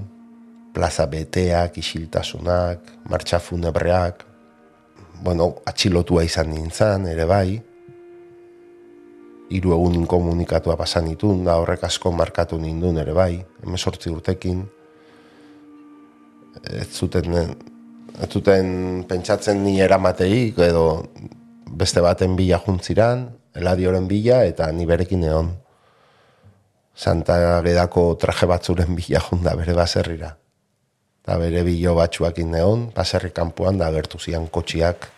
plaza 0.74 1.06
beteak, 1.06 1.78
isiltasunak, 1.78 2.90
martxa 3.08 3.38
funebreak, 3.38 4.24
bueno, 5.22 5.52
atxilotua 5.70 6.26
izan 6.26 6.50
nintzen, 6.50 7.06
ere 7.12 7.28
bai, 7.30 7.54
hiru 9.54 9.76
egun 9.78 10.00
inkomunikatua 10.02 10.74
pasan 10.76 11.06
ditun, 11.12 11.44
da 11.46 11.56
horrek 11.62 11.86
asko 11.86 12.10
markatu 12.10 12.58
nindun 12.58 12.98
ere 12.98 13.14
bai, 13.14 13.38
emezortzi 13.62 14.10
urtekin, 14.10 14.66
ez 16.74 16.90
zuten, 16.90 17.38
ez 18.18 18.28
zuten 18.34 18.68
pentsatzen 19.06 19.62
ni 19.62 19.78
eramateik, 19.84 20.58
edo 20.66 20.86
beste 21.70 22.02
baten 22.02 22.34
bila 22.34 22.58
juntziran, 22.66 23.28
eladioren 23.56 24.08
bila, 24.08 24.42
eta 24.44 24.70
ni 24.72 24.86
berekin 24.86 25.24
egon. 25.24 25.50
Santa 26.96 27.60
Gedako 27.64 28.14
traje 28.20 28.48
batzuren 28.48 28.94
bila 28.96 29.20
junda 29.28 29.56
bere 29.56 29.74
baserrira. 29.76 30.32
Eta 31.24 31.36
bere 31.42 31.64
bilo 31.66 31.96
batzuakin 31.98 32.54
egon, 32.62 32.88
baserri 32.96 33.32
kanpoan 33.34 33.82
da 33.82 33.90
agertu 33.90 34.22
zian 34.22 34.48
kotxiak 34.48 35.10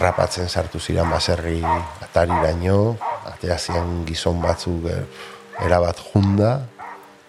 errapatzen 0.00 0.48
sartu 0.48 0.80
ziren 0.80 1.10
baserri 1.12 1.58
atariraino, 2.00 2.96
atea 3.28 3.58
zian 3.60 4.06
gizon 4.08 4.40
batzuk 4.40 4.86
er, 4.88 5.04
erabat 5.60 6.00
junda, 6.00 6.54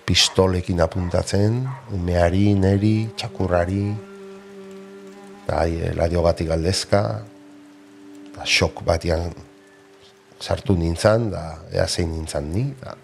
pistolekin 0.07 0.79
apuntatzen, 0.79 1.57
umeari, 1.91 2.53
neri, 2.55 3.09
txakurrari, 3.19 3.83
eta 5.41 5.59
hai, 5.65 5.91
ladiogatik 5.99 6.47
galdezka, 6.53 7.01
eta 8.29 8.47
xok 8.47 8.85
batian 8.87 9.27
sartu 10.39 10.77
nintzan, 10.79 11.27
da 11.35 11.43
ea 11.75 11.89
zein 11.91 12.15
nintzan 12.15 12.47
ni, 12.55 12.63
da, 12.79 12.95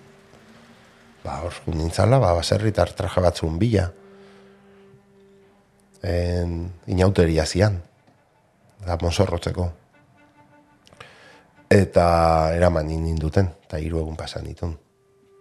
ba, 1.25 1.41
hor 1.43 1.59
nintzala, 1.75 2.21
ba, 2.23 2.31
baserri 2.39 2.71
tar 2.71 2.95
traje 2.95 3.25
batzun 3.27 3.59
bila. 3.59 3.89
En, 6.07 6.55
inauteria 6.87 7.43
zian, 7.43 7.81
da 8.87 8.97
mozorrotzeko. 9.01 9.67
Eta 11.67 12.07
eraman 12.55 12.87
ninduten, 12.87 13.49
eta 13.67 13.79
hiru 13.83 13.99
egun 13.99 14.15
pasan 14.15 14.47
ditun. 14.47 14.73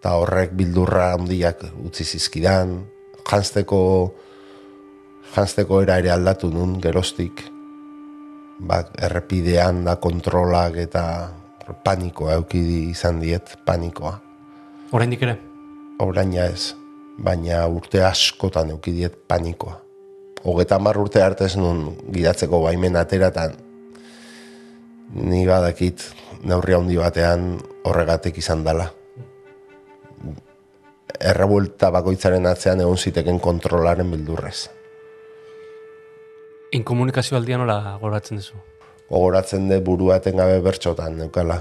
Eta 0.01 0.17
horrek 0.19 0.53
bildurra 0.59 1.13
handiak 1.15 1.63
utzi 1.87 2.05
zizkidan, 2.05 2.75
janzteko, 3.31 3.81
janzteko 5.35 5.81
era 5.87 6.01
ere 6.03 6.11
aldatu 6.15 6.51
nun, 6.51 6.77
gerostik, 6.83 7.45
ba, 8.59 8.83
errepidean 8.99 9.85
da 9.87 9.97
kontrolak 10.03 10.79
eta 10.83 11.05
panikoa 11.87 12.37
eukidi 12.41 12.91
izan 12.91 13.21
diet, 13.23 13.57
panikoa. 13.67 14.17
Oraindik 14.95 15.23
ere? 15.27 15.39
Oraina 16.03 16.47
ez, 16.51 16.75
baina 17.19 17.65
urte 17.71 18.03
askotan 18.05 18.71
eukidiet 18.75 19.17
panikoa. 19.29 19.86
Hogeta 20.47 20.79
mar 20.79 20.99
urte 21.03 21.23
arte 21.23 21.49
nun 21.59 21.97
gidatzeko 22.15 22.61
baimen 22.63 22.97
atera 22.97 23.33
eta 23.33 23.49
ni 25.15 25.43
badakit 25.47 26.05
neurri 26.47 26.77
handi 26.77 26.99
batean 27.01 27.57
horregatik 27.87 28.39
izan 28.39 28.63
dela. 28.67 28.87
Errebuelta 31.17 31.91
bakoitzaren 31.91 32.47
atzean 32.47 32.83
egon 32.85 32.99
ziteken 32.99 33.41
kontrolaren 33.43 34.11
bildurrez. 34.13 34.69
Inkomunikazio 36.77 37.39
aldia 37.39 37.59
nola 37.59 37.97
goratzen 38.03 38.39
duzu? 38.43 38.61
Gogoratzen 39.09 39.69
de 39.71 39.81
burua 39.81 40.21
etengabe 40.21 40.61
bertxotan, 40.63 41.19
neukala. 41.23 41.61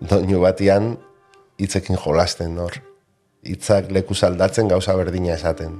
Doinu 0.00 0.40
batian 0.44 0.94
hitzekin 1.60 1.96
jolasten 1.96 2.58
hor. 2.60 2.80
Hitzak 3.42 3.90
leku 3.90 4.14
aldatzen 4.22 4.68
gauza 4.68 4.96
berdina 4.96 5.34
esaten. 5.34 5.78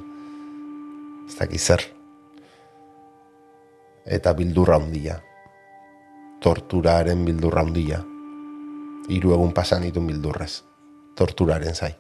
Ez 1.29 1.37
dakiz 1.39 1.63
zer. 1.63 2.02
Eta 4.07 4.33
bildurra 4.35 4.77
handia. 4.81 5.19
Torturaren 6.43 7.25
bildurra 7.25 7.63
handia. 7.63 8.01
Hiru 9.13 9.35
egun 9.35 9.53
pasan 9.55 9.87
ditun 9.87 10.09
bildurrez. 10.11 10.63
Torturaren 11.19 11.75
zai. 11.75 11.93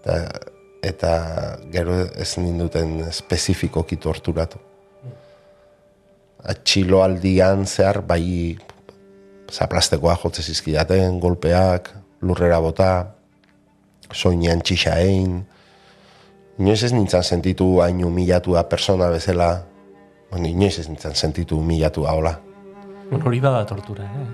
Eta, 0.00 0.18
eta 0.82 1.12
gero 1.72 1.96
ez 2.18 2.36
ninduten 2.38 3.00
espezifikoki 3.06 3.96
torturatu. 3.96 4.60
Atxilo 6.42 7.00
aldian 7.04 7.64
zehar 7.66 8.02
bai 8.02 8.58
zaplastekoa 9.52 10.16
jotze 10.18 10.42
zizkidaten, 10.42 11.20
golpeak, 11.20 11.92
lurrera 12.20 12.58
bota, 12.60 12.92
soinean 14.12 14.60
txixain. 14.60 15.42
Inoiz 16.58 16.82
ez 16.82 16.92
nintzen 16.92 17.24
sentitu 17.24 17.78
hain 17.84 18.02
humilatua 18.04 18.64
persona 18.68 19.08
bezala, 19.12 19.62
bueno, 20.32 20.48
inoiz 20.48 20.78
ez 20.80 20.88
nintzen 20.88 21.14
sentitu 21.14 21.58
humilatua 21.60 22.14
hola. 22.16 22.32
Bueno, 23.10 23.26
hori 23.28 23.40
bada 23.44 23.66
tortura, 23.68 24.06
eh? 24.08 24.28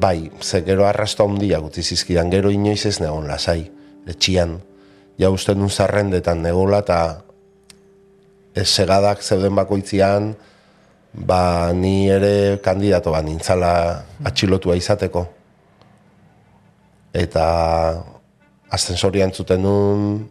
Bai, 0.00 0.30
ze 0.42 0.64
gero 0.66 0.86
arrasto 0.86 1.24
handia 1.24 1.60
gutzi 1.62 1.82
zizkidan, 1.82 2.30
gero 2.30 2.50
inoiz 2.50 2.82
ez 2.90 2.98
negon 3.00 3.28
lasai, 3.30 3.70
etxian. 4.10 4.58
Ja 5.18 5.30
uste 5.30 5.54
nun 5.54 5.70
zarrendetan 5.70 6.42
negola 6.42 6.80
eta 6.82 6.98
ez 8.54 8.66
segadak 8.66 9.22
zeuden 9.22 9.54
bakoitzian, 9.54 10.32
ba 11.14 11.70
ni 11.72 12.10
ere 12.10 12.58
kandidato 12.58 13.14
bat 13.14 13.22
nintzala 13.22 13.70
atxilotua 14.26 14.74
izateko. 14.74 15.22
Eta 17.14 17.46
ascensorian 18.74 19.30
zuten 19.30 19.62
nun, 19.62 20.24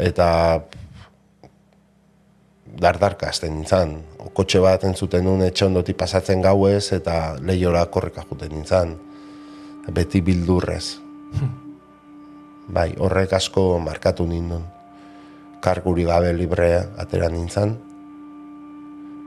eta 0.00 0.62
dardarka 2.80 3.28
azten 3.28 3.54
nintzen. 3.56 3.96
Kotxe 4.34 4.60
bat 4.64 4.84
entzuten 4.88 5.24
nun 5.26 5.42
etxe 5.44 5.66
ondotik 5.66 5.96
pasatzen 5.98 6.42
gauez 6.42 6.92
eta 6.96 7.36
lehiora 7.40 7.84
korreka 7.92 8.24
juten 8.28 8.52
nintzen. 8.52 8.96
Beti 9.92 10.22
bildurrez. 10.22 10.98
bai, 12.76 12.92
horrek 12.98 13.32
asko 13.36 13.78
markatu 13.82 14.26
nindun. 14.26 14.64
Karguri 15.62 16.04
gabe 16.04 16.32
libre 16.34 16.74
atera 16.98 17.28
nintzen. 17.28 17.78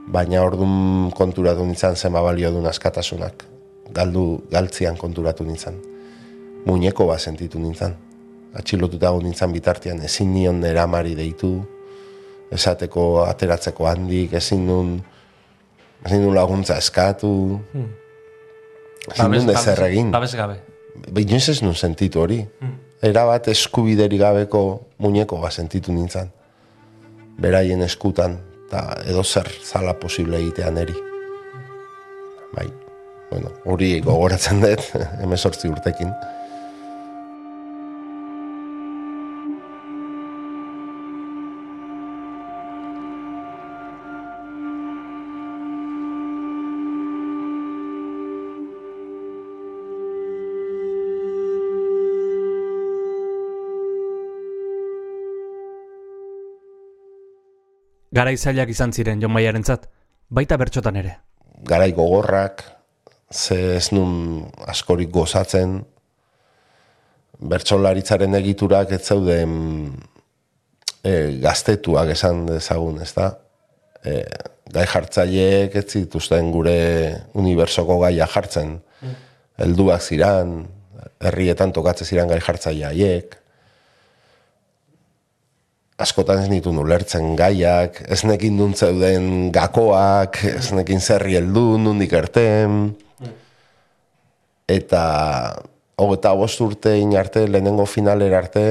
baina 0.05 0.43
ordun 0.45 1.10
konturatu 1.17 1.63
nintzen 1.65 1.95
zenba 1.95 2.21
balio 2.21 2.51
duen 2.51 2.67
askatasunak. 2.69 3.45
Galdu, 3.93 4.43
galtzian 4.51 4.97
konturatu 4.97 5.43
nintzen. 5.43 5.79
Muñeko 6.65 7.08
bat 7.08 7.19
sentitu 7.19 7.60
nintzen. 7.60 7.95
Atxilotuta 8.53 9.12
nintzen 9.12 9.51
bitartean 9.51 10.01
ezin 10.05 10.34
nion 10.34 10.63
eramari 10.63 11.15
deitu, 11.15 11.65
esateko 12.53 13.25
ateratzeko 13.25 13.88
handik, 13.89 14.34
ezin 14.38 14.65
nun, 14.67 14.95
ezin 16.05 16.23
nun 16.25 16.36
laguntza 16.36 16.77
eskatu, 16.81 17.60
ezin 19.12 19.31
nun 19.31 19.53
ezer 19.55 19.84
egin. 19.89 20.12
Babes 20.13 20.36
gabe. 20.38 20.60
Inoiz 21.21 21.49
ez 21.51 21.62
nun 21.63 21.75
sentitu 21.75 22.21
hori. 22.23 22.39
Era 23.03 23.25
bat 23.27 23.47
eskubideri 23.51 24.17
gabeko 24.17 24.62
muñeko 25.03 25.41
bat 25.41 25.53
sentitu 25.53 25.93
nintzen. 25.93 26.31
Beraien 27.41 27.81
eskutan, 27.84 28.38
eta 28.65 29.01
edo 29.10 29.23
zer 29.23 29.49
zala 29.63 29.93
posible 29.99 30.39
egitea 30.39 30.71
neri. 30.71 30.95
Bai, 32.55 32.69
bueno, 33.31 33.51
hori 33.65 33.99
gogoratzen 34.01 34.63
dut, 34.63 34.88
emezortzi 35.25 35.69
urtekin. 35.69 36.13
Gara 58.15 58.32
izailak 58.32 58.69
izan 58.71 58.93
ziren 58.95 59.19
Jon 59.19 59.34
Maiarentzat, 59.36 59.89
baita 60.32 60.56
bertxotan 60.58 60.95
ere. 61.01 61.17
Garai 61.67 61.91
gogorrak, 61.97 62.63
ze 63.32 63.75
ez 63.75 63.89
nun 63.91 64.45
askorik 64.71 65.12
gozatzen, 65.12 65.82
bertsolaritzaren 67.39 68.38
egiturak 68.39 68.93
ez 68.95 69.01
zeuden 69.04 69.51
e, 71.04 71.12
gaztetuak 71.43 72.13
esan 72.15 72.45
dezagun, 72.47 73.01
ez 73.04 73.12
da? 73.17 73.34
E, 74.06 74.21
gai 74.71 74.86
jartzaileek 74.93 75.75
ez 75.82 75.86
zituzten 75.99 76.51
gure 76.56 76.78
unibertsoko 77.36 77.99
gaia 78.06 78.28
jartzen. 78.32 78.78
Helduak 79.60 80.04
ziran, 80.04 80.62
herrietan 81.19 81.75
tokatzen 81.75 82.08
ziran 82.08 82.32
gai 82.32 82.39
jartzaile 82.39 82.88
haiek. 82.93 83.36
Askotan 85.95 86.41
ez 86.43 86.49
nitu 86.51 86.73
ulertzen 86.75 87.38
gaiak, 87.39 88.01
ez 88.12 88.25
nekin 88.27 88.58
dun 88.60 88.73
zeuden 88.75 89.51
gakoak, 89.55 90.41
ez 90.43 90.73
nekin 90.75 90.99
zerri 90.99 91.38
heldu, 91.39 91.77
nundik 91.79 92.12
erten. 92.12 92.91
Eta 94.67 95.03
hogeta 95.95 96.34
bost 96.36 96.60
urte 96.65 96.97
inarte, 96.99 97.45
lehenengo 97.47 97.86
finalera 97.88 98.41
arte, 98.43 98.65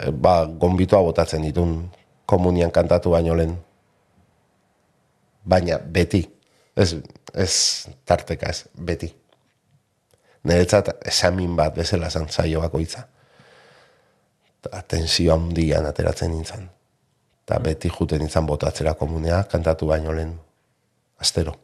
e, 0.00 0.10
ba, 0.10 0.46
gombitoa 0.46 1.02
botatzen 1.04 1.44
ditun 1.44 1.76
komunian 2.24 2.72
kantatu 2.72 3.12
baino 3.12 3.36
lehen. 3.36 3.58
Baina 5.44 5.76
beti, 5.76 6.22
ez, 6.72 6.94
ez 7.34 7.52
tarteka 8.08 8.48
ez, 8.48 8.64
beti. 8.72 9.12
Niretzat 10.48 10.94
esamin 11.04 11.52
bat 11.56 11.76
bezala 11.76 12.08
zan 12.08 12.30
zaio 12.32 12.64
bakoitza. 12.64 13.09
Eta 14.60 14.82
tensio 14.84 15.32
handian 15.34 15.86
ateratzen 15.88 16.30
nintzen. 16.34 16.68
Eta 17.46 17.58
beti 17.64 17.88
juten 17.88 18.20
nintzen 18.20 18.46
botatzera 18.46 18.94
komunea, 18.94 19.42
kantatu 19.48 19.88
baino 19.88 20.12
lehen. 20.12 20.34
Astero. 21.18 21.56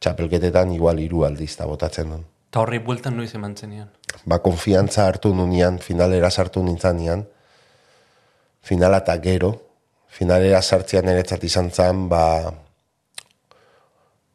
Txapelketetan 0.00 0.74
igual 0.76 1.00
hiru 1.00 1.24
aldiz 1.24 1.54
da 1.56 1.66
botatzen 1.66 2.12
duen. 2.12 2.26
Eta 2.50 2.60
horri 2.62 2.78
bueltan 2.84 3.16
noiz 3.16 3.32
eman 3.34 3.56
zenian. 3.56 3.88
ba, 4.24 4.38
konfiantza 4.42 5.06
hartu 5.06 5.34
nunian, 5.34 5.78
finalera 5.78 6.30
sartu 6.30 6.62
nintzanean, 6.64 7.26
finala 8.62 9.02
eta 9.04 9.16
gero, 9.22 9.50
finalera 10.08 10.62
sartzean 10.62 11.08
eretzat 11.12 11.44
izan 11.44 11.70
zen, 11.70 12.08
ba, 12.08 12.22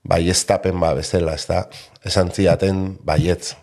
bai 0.04 0.30
ez 0.30 0.46
ba 0.46 0.94
bezala, 0.94 1.34
ez 1.34 1.46
da, 1.48 1.66
esan 2.06 2.32
ziaten 2.32 2.98
baietz, 3.04 3.56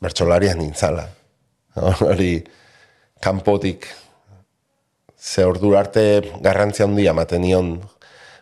bertsolarian 0.00 0.58
nintzala. 0.58 1.08
Hori, 2.10 2.44
kanpotik, 3.24 3.88
ze 5.18 5.44
ordura 5.48 5.80
arte 5.80 6.04
garrantzia 6.44 6.84
handia 6.84 7.14
ematen 7.16 7.42
nion, 7.42 7.74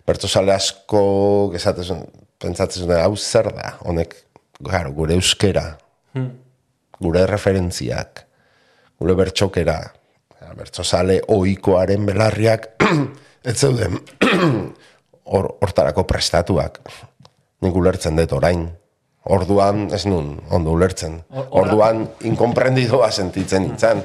bertsozale 0.07 0.55
asko, 0.55 1.53
esatezun, 1.55 2.03
pentsatzen 2.43 2.91
hau 2.99 3.15
zer 3.17 3.53
da, 3.55 3.77
honek, 3.87 4.17
claro, 4.59 4.91
gure 4.97 5.15
euskera, 5.15 5.77
gure 6.99 7.27
referentziak, 7.31 8.25
gure 8.99 9.15
bertxokera, 9.19 9.79
bertsozale 10.59 11.21
oikoaren 11.33 12.07
belarriak, 12.07 12.73
ez 13.49 13.57
zeuden 13.59 13.99
hor, 15.33 15.49
hortarako 15.63 16.05
prestatuak. 16.09 16.81
Nik 17.63 17.77
ulertzen 17.79 18.19
dut 18.19 18.35
orain. 18.35 18.67
Orduan, 19.33 19.87
ez 19.95 20.03
nun, 20.11 20.35
ondo 20.51 20.73
ulertzen. 20.75 21.21
Orduan, 21.31 22.09
inkomprendidoa 22.27 23.11
sentitzen 23.15 23.63
nintzen. 23.69 24.03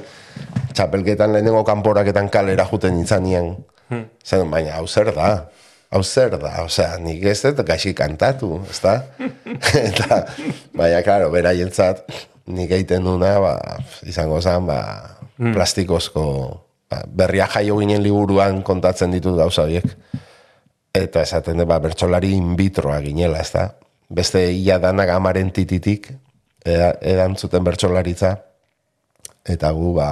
Txapelketan 0.74 1.32
lehenengo 1.34 1.64
kanporaketan 1.66 2.28
kalera 2.30 2.66
juten 2.68 2.94
nintzen 2.94 3.24
nien. 3.26 3.54
Zen, 4.24 4.50
baina, 4.50 4.76
hau 4.78 4.86
zer 4.86 5.10
da? 5.16 5.48
Hau 5.90 6.02
zer 6.04 6.36
da? 6.38 6.52
Osea, 6.64 6.98
nik 7.00 7.24
ez 7.24 7.40
dut 7.46 7.64
gaixi 7.66 7.94
kantatu, 7.96 8.58
ez 8.68 8.78
da? 8.84 8.94
Eta, 9.88 10.20
baina, 10.76 11.00
klaro, 11.06 11.30
beraientzat, 11.32 12.04
nik 12.52 12.72
egiten 12.76 13.08
duna, 13.08 13.34
ba, 13.42 13.54
izango 14.06 14.40
zen, 14.44 14.68
ba, 14.68 14.78
plastikozko, 15.40 16.24
ba, 16.92 17.02
berria 17.08 17.48
jaio 17.48 17.78
ginen 17.80 18.04
liburuan 18.04 18.62
kontatzen 18.66 19.16
ditut 19.16 19.38
gauza 19.40 19.64
horiek. 19.64 19.88
Eta 20.94 21.24
esaten 21.24 21.62
dut, 21.62 21.68
ba, 21.70 21.80
bertsolari 21.82 22.34
in 22.36 22.52
vitroa 22.58 23.00
ginela, 23.04 23.40
ez 23.40 23.52
da? 23.56 23.70
Beste 24.08 24.46
ia 24.52 24.78
danak 24.80 25.10
amaren 25.12 25.50
tititik, 25.56 26.10
edantzuten 26.64 27.64
bertsolaritza, 27.64 28.36
eta 29.48 29.70
gu, 29.72 29.92
ba, 29.96 30.10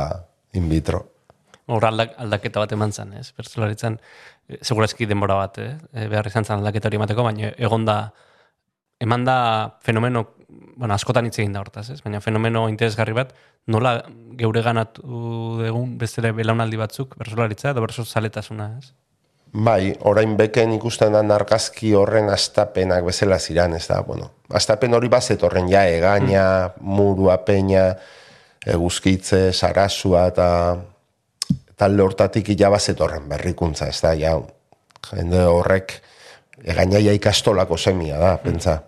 in 0.56 0.68
vitro. 0.68 1.02
Hor 1.66 1.84
aldak, 1.88 2.14
aldaketa 2.22 2.62
bat 2.62 2.72
eman 2.76 2.92
zen, 2.92 3.12
ez? 3.18 3.32
Bertsolaritzan, 3.36 3.98
eh, 4.48 4.58
segurazki 4.62 5.06
denbora 5.06 5.38
bat, 5.40 5.58
eh? 5.58 5.72
Eh, 5.92 6.06
behar 6.12 6.28
izan 6.30 6.44
zen 6.44 6.58
aldaketa 6.58 6.88
hori 6.88 7.00
emateko, 7.00 7.24
baina 7.26 7.50
egon 7.58 7.84
da, 7.84 7.96
eman 9.02 9.24
da 9.26 9.38
fenomeno, 9.82 10.26
bueno, 10.76 10.94
askotan 10.94 11.26
hitz 11.26 11.38
egin 11.38 11.56
da 11.56 11.64
hortaz, 11.64 11.88
ez? 11.90 12.00
Baina 12.04 12.20
fenomeno 12.20 12.68
interesgarri 12.70 13.16
bat, 13.16 13.34
nola 13.66 13.98
geure 14.38 14.62
ganatu 14.62 15.02
dugun 15.64 15.96
beste 15.98 16.22
belaunaldi 16.32 16.78
batzuk, 16.78 17.18
bertsolaritza 17.18 17.72
edo 17.74 17.82
bertso 17.82 18.04
zaletasuna, 18.04 18.70
ez? 18.78 18.92
Bai, 19.56 19.94
orain 20.04 20.34
beken 20.36 20.74
ikusten 20.76 21.14
da 21.14 21.22
argazki 21.34 21.94
horren 21.96 22.28
astapenak 22.28 23.04
bezala 23.06 23.38
ziran, 23.38 23.74
ez 23.74 23.86
da, 23.88 24.02
bueno, 24.04 24.30
astapen 24.52 24.94
hori 24.94 25.08
bazet 25.08 25.40
ja, 25.70 25.86
egaina, 25.88 26.72
murua, 26.80 27.38
peña, 27.44 27.96
eguzkitze, 28.66 29.52
sarasua, 29.52 30.26
eta 30.32 30.48
talde 31.78 32.02
hortatik 32.02 32.50
ja 32.58 32.70
bazet 32.72 33.00
horren 33.00 33.28
berrikuntza, 33.30 33.88
ez 33.92 34.00
da, 34.02 34.14
ja, 34.18 34.34
jende 35.12 35.44
horrek, 35.46 36.00
egaina 36.64 37.00
ja 37.02 37.14
ikastolako 37.16 37.78
semia 37.78 38.18
da, 38.18 38.34
pentsa, 38.42 38.80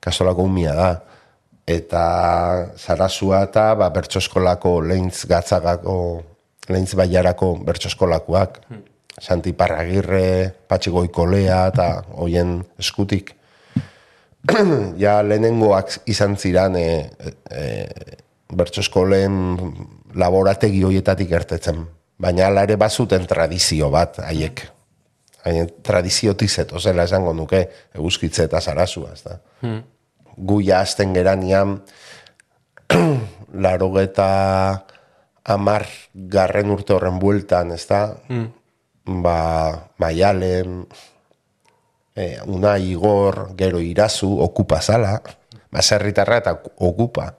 ikastolako 0.00 0.46
umia 0.46 0.74
da, 0.78 0.90
eta 1.66 2.02
sarasua 2.78 3.42
eta 3.48 3.72
ba, 3.78 3.90
bertxoskolako 3.94 4.78
lehintz 4.86 5.26
gatzagako, 5.28 5.96
lehintz 6.70 6.94
baiarako 6.98 7.56
bertxoskolakoak, 7.66 8.60
Santi 9.16 9.54
Parragirre, 9.56 10.52
Patxi 10.68 10.92
Goikolea 10.92 11.62
eta 11.72 11.86
hoien 12.20 12.60
eskutik. 12.78 13.32
ja 15.02 15.22
lehenengoak 15.26 16.02
izan 16.06 16.36
ziran 16.36 16.76
e, 16.78 17.10
e, 17.50 17.64
bertsoskolen 18.52 19.58
laborategi 20.14 20.82
hoietatik 20.86 21.32
ertetzen. 21.32 21.84
Baina 22.18 22.46
ala 22.48 22.64
ere 22.64 22.76
bazuten 22.80 23.26
tradizio 23.28 23.90
bat 23.92 24.20
haiek. 24.24 24.62
Haien 25.46 25.68
tradiziotik 25.84 26.50
zetozela 26.50 27.04
esango 27.06 27.32
nuke 27.36 27.66
eguzkitze 27.94 28.46
eta 28.48 28.60
sarasua, 28.60 29.12
ez 29.14 29.22
da. 29.22 29.38
Gu 30.36 30.60
ja 30.66 30.80
azten 30.82 31.14
geranian 31.14 31.80
larogeta 33.66 34.30
amar 35.46 35.86
garren 36.14 36.70
urte 36.74 36.96
horren 36.96 37.20
bueltan, 37.22 37.70
ez 37.72 37.84
da? 37.86 38.00
Ba, 39.06 39.38
maialen, 40.02 40.80
e, 42.16 42.40
una 42.50 42.74
igor, 42.82 43.52
gero 43.58 43.78
irazu, 43.78 44.32
okupa 44.42 44.80
zala, 44.82 45.20
baserritarra 45.70 46.40
eta 46.42 46.56
okupa. 46.82 47.30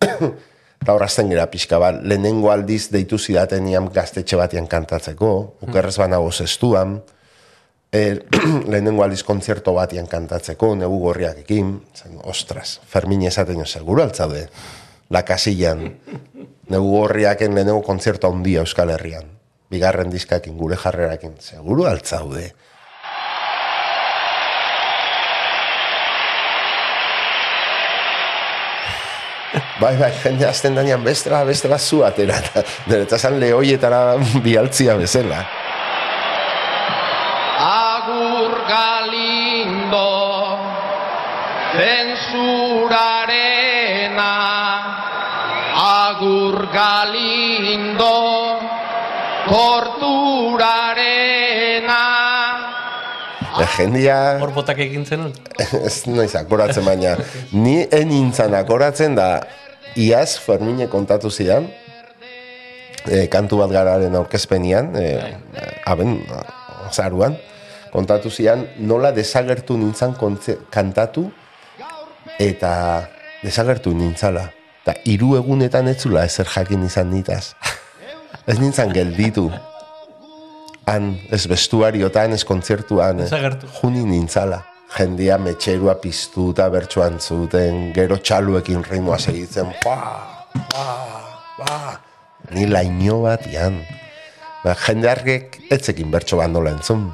Eta 0.80 0.94
horazten 0.96 1.28
gira 1.28 1.44
pixka 1.52 1.78
bat, 1.80 1.98
lehenengo 2.00 2.48
aldiz 2.52 2.86
deitu 2.92 3.18
zidaten 3.20 3.66
iam 3.68 3.90
gaztetxe 3.92 4.38
batian 4.40 4.68
kantatzeko, 4.70 5.32
ukerrez 5.66 5.96
banago 6.00 6.30
zestuan, 6.32 6.94
e, 7.92 8.00
lehenengo 8.70 9.04
aliz 9.04 9.20
kontzerto 9.26 9.74
batian 9.76 10.08
kantatzeko, 10.08 10.72
negu 10.80 11.02
gorriakekin, 11.02 11.74
zen, 11.94 12.16
ostras, 12.24 12.78
Fermin 12.88 13.26
esaten 13.28 13.60
jo, 13.60 13.68
seguro 13.68 14.06
altzaude, 14.06 14.46
la 15.12 15.24
kasillan, 15.28 15.84
negu 16.72 16.96
gorriaken 16.96 17.58
lehenengo 17.58 17.84
kontzerto 17.84 18.32
handia 18.32 18.64
Euskal 18.64 18.94
Herrian, 18.96 19.28
bigarren 19.70 20.10
diskakin, 20.10 20.56
gure 20.56 20.80
jarrerakin, 20.80 21.36
seguro 21.44 21.86
altzaude. 21.90 22.54
Bai, 29.80 29.96
bai, 29.98 30.12
jende 30.22 30.46
azten 30.46 30.76
danean 30.78 31.02
bestela, 31.02 31.42
bestela 31.44 31.78
zu 31.78 32.04
atera, 32.06 32.36
eta 32.86 33.18
zan 33.18 33.40
lehoietara 33.42 34.16
bialtzia 34.44 34.94
bezala. 35.00 35.42
Agur 37.60 38.54
galindo 38.68 40.06
zensurarena 41.74 43.10
Agur 45.80 46.68
galindo 46.72 48.14
torturarena 49.48 50.19
jendia, 53.76 54.16
Hor 54.42 54.52
botak 54.54 54.80
egin 54.82 55.04
zenun? 55.06 55.32
ez 55.88 56.06
noiz 56.08 56.32
akoratzen 56.38 56.86
baina, 56.86 57.16
ni 57.64 57.82
enintzan 57.84 58.54
akoratzen 58.58 59.16
da, 59.18 59.30
iaz 59.98 60.38
Fermine 60.42 60.88
kontatu 60.92 61.30
zidan, 61.30 61.68
e, 63.06 63.26
kantu 63.32 63.60
bat 63.62 63.74
gararen 63.74 64.16
aurkezpenian, 64.18 64.94
e, 64.96 65.06
aben, 65.88 66.18
zaruan, 66.90 67.36
kontatu 67.92 68.30
zidan, 68.30 68.66
nola 68.78 69.12
desagertu 69.14 69.78
nintzan 69.78 70.14
kontze, 70.18 70.58
kantatu, 70.70 71.28
eta 72.40 72.72
desagertu 73.42 73.92
nintzala. 73.96 74.48
Eta 74.80 74.96
hiru 75.04 75.34
egunetan 75.36 75.90
ez 75.92 75.98
zula 76.00 76.24
ezer 76.24 76.48
jakin 76.48 76.86
izan 76.86 77.10
nitaz. 77.12 77.52
Ez 78.50 78.56
nintzan 78.58 78.90
gelditu. 78.94 79.50
Han, 80.90 81.14
ez 81.30 81.44
bestuariotan, 81.46 82.34
ez 82.34 82.42
kontzertuan. 82.44 83.20
ez. 83.20 83.30
Desagertu. 83.30 83.68
Juni 83.78 84.02
nintzala. 84.08 84.64
Jendia 84.90 85.36
metxerua 85.38 85.94
piztu 86.02 86.48
eta 86.50 86.66
bertsuan 86.72 87.20
zuten, 87.22 87.92
gero 87.94 88.16
txaluekin 88.18 88.82
ritmoa 88.82 89.20
segitzen, 89.22 89.70
pa, 89.84 89.94
pa, 90.72 90.86
pa. 91.60 91.76
Ni 92.50 92.66
laino 92.66 93.20
bat 93.22 93.46
ian. 93.52 93.78
Ba, 94.64 94.74
jendeargek 94.74 95.60
etzekin 95.70 96.10
bertso 96.10 96.40
bat 96.42 96.50
nola 96.50 96.74
entzun. 96.74 97.06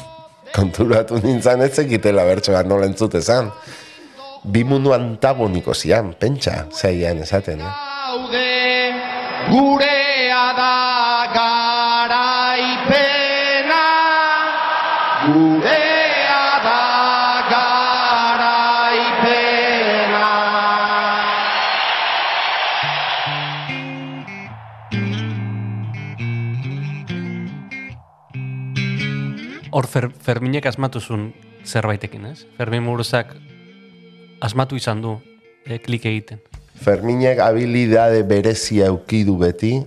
Konturatu 0.56 1.18
nintzen 1.24 1.66
etzekitela 1.66 2.28
bertso 2.30 2.54
bat 2.54 2.70
nola 2.70 2.86
entzutezan. 2.86 3.50
Bi 4.46 4.62
mundu 4.62 4.94
antagoniko 4.94 5.74
zian, 5.74 6.14
pentsa, 6.14 6.60
zeian 6.70 7.18
esaten, 7.26 7.66
eh? 7.66 7.74
Gaude 9.50 10.05
Gurea 15.26 16.62
da 16.62 16.82
garaipena 17.50 18.68
Hor 29.72 29.86
fer, 29.90 30.14
Ferminek 30.22 30.70
asmatu 30.70 31.02
zuen 31.02 31.32
zerbaitekin, 31.66 32.30
ez? 32.30 32.46
Fermin 32.54 32.86
Muruzak 32.86 33.34
asmatu 34.38 34.78
izan 34.78 35.02
du 35.02 35.18
e, 35.66 35.80
klik 35.82 36.06
egiten. 36.06 36.38
Ferminek 36.86 37.42
habilidade 37.42 38.22
berezia 38.22 38.86
eukidu 38.94 39.34
beti, 39.42 39.82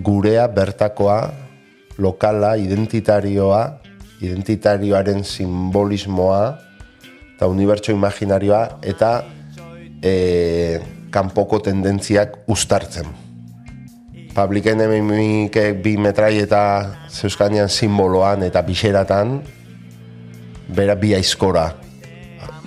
gurea 0.00 0.48
bertakoa, 0.48 1.45
lokala, 1.98 2.56
identitarioa, 2.56 3.62
identitarioaren 4.20 5.24
simbolismoa, 5.24 6.58
eta 7.36 7.48
unibertso 7.52 7.92
imaginarioa, 7.92 8.78
eta 8.82 9.10
e, 10.02 10.80
kanpoko 11.12 11.60
tendentziak 11.64 12.42
ustartzen. 12.52 13.08
Publiken 14.36 14.82
emimikek 14.84 15.80
bi 15.84 15.96
metrai 16.00 16.34
eta 16.42 16.62
zeuskanean 17.08 17.72
simboloan 17.72 18.44
eta 18.44 18.62
bixeratan, 18.64 19.38
bera 20.76 20.96
bi 21.00 21.14
aizkora 21.16 21.70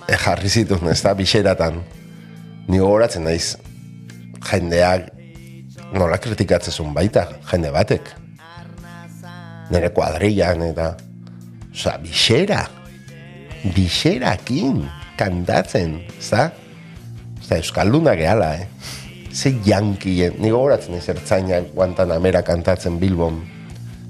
e, 0.08 0.18
jarri 0.18 0.50
zituen, 0.50 0.90
ez 0.90 1.02
da, 1.06 1.14
bixeratan. 1.18 1.82
Ni 2.70 2.82
gogoratzen 2.82 3.26
naiz 3.26 3.58
jendeak 4.50 5.10
nola 5.94 6.18
kritikatzezun 6.22 6.94
baita, 6.94 7.26
jende 7.50 7.74
batek. 7.74 8.19
Nere 9.70 9.92
kuadrillan 9.94 10.64
eta... 10.72 10.94
Osa, 11.70 11.98
bixera. 12.02 12.64
Bixerakin 13.76 14.82
kantatzen, 15.20 16.00
ez 16.18 16.30
da? 16.32 16.48
Ez 17.38 17.48
da, 17.50 17.60
Euskalduna 17.60 18.16
gehala, 18.18 18.54
eh? 18.56 18.68
Ze 19.30 19.52
jankien, 19.66 20.40
ni 20.42 20.50
gogoratzen 20.50 20.96
naiz 20.96 21.06
ertzainak 21.12 21.70
Guantanamera 21.76 22.42
kantatzen 22.48 22.98
Bilbon. 23.00 23.44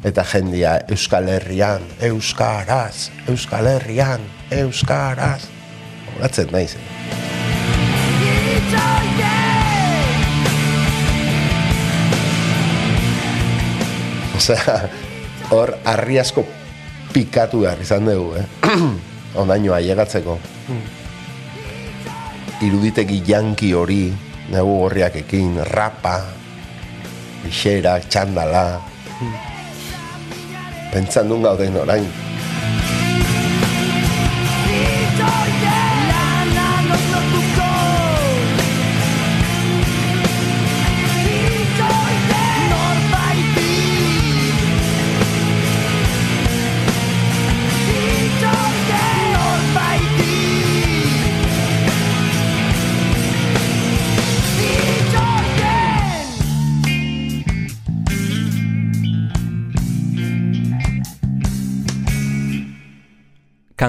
Eta 0.05 0.23
jendia 0.23 0.77
Euskal 0.87 1.27
Herrian, 1.27 1.83
Euskaraz, 2.07 3.09
Euskal 3.27 3.67
Herrian, 3.67 4.23
Euskaraz. 4.61 5.43
Gogoratzen 6.05 6.55
naiz, 6.55 6.77
eh? 6.79 6.87
Osea, 14.39 15.08
hor 15.49 15.73
harri 15.83 16.19
asko 16.21 16.45
pikatu 17.13 17.65
behar 17.65 17.81
izan 17.81 18.05
dugu, 18.05 18.37
eh? 18.37 18.47
Onaino 19.41 19.73
ailegatzeko. 19.73 20.37
Iruditegi 22.65 23.21
janki 23.25 23.71
hori, 23.73 24.09
negu 24.51 24.73
gorriakekin, 24.83 25.61
rapa, 25.71 26.17
bixera, 27.43 27.97
txandala. 28.03 28.65
Pentsan 30.93 31.29
duen 31.29 31.45
gauden 31.45 31.77
orain. 31.77 32.09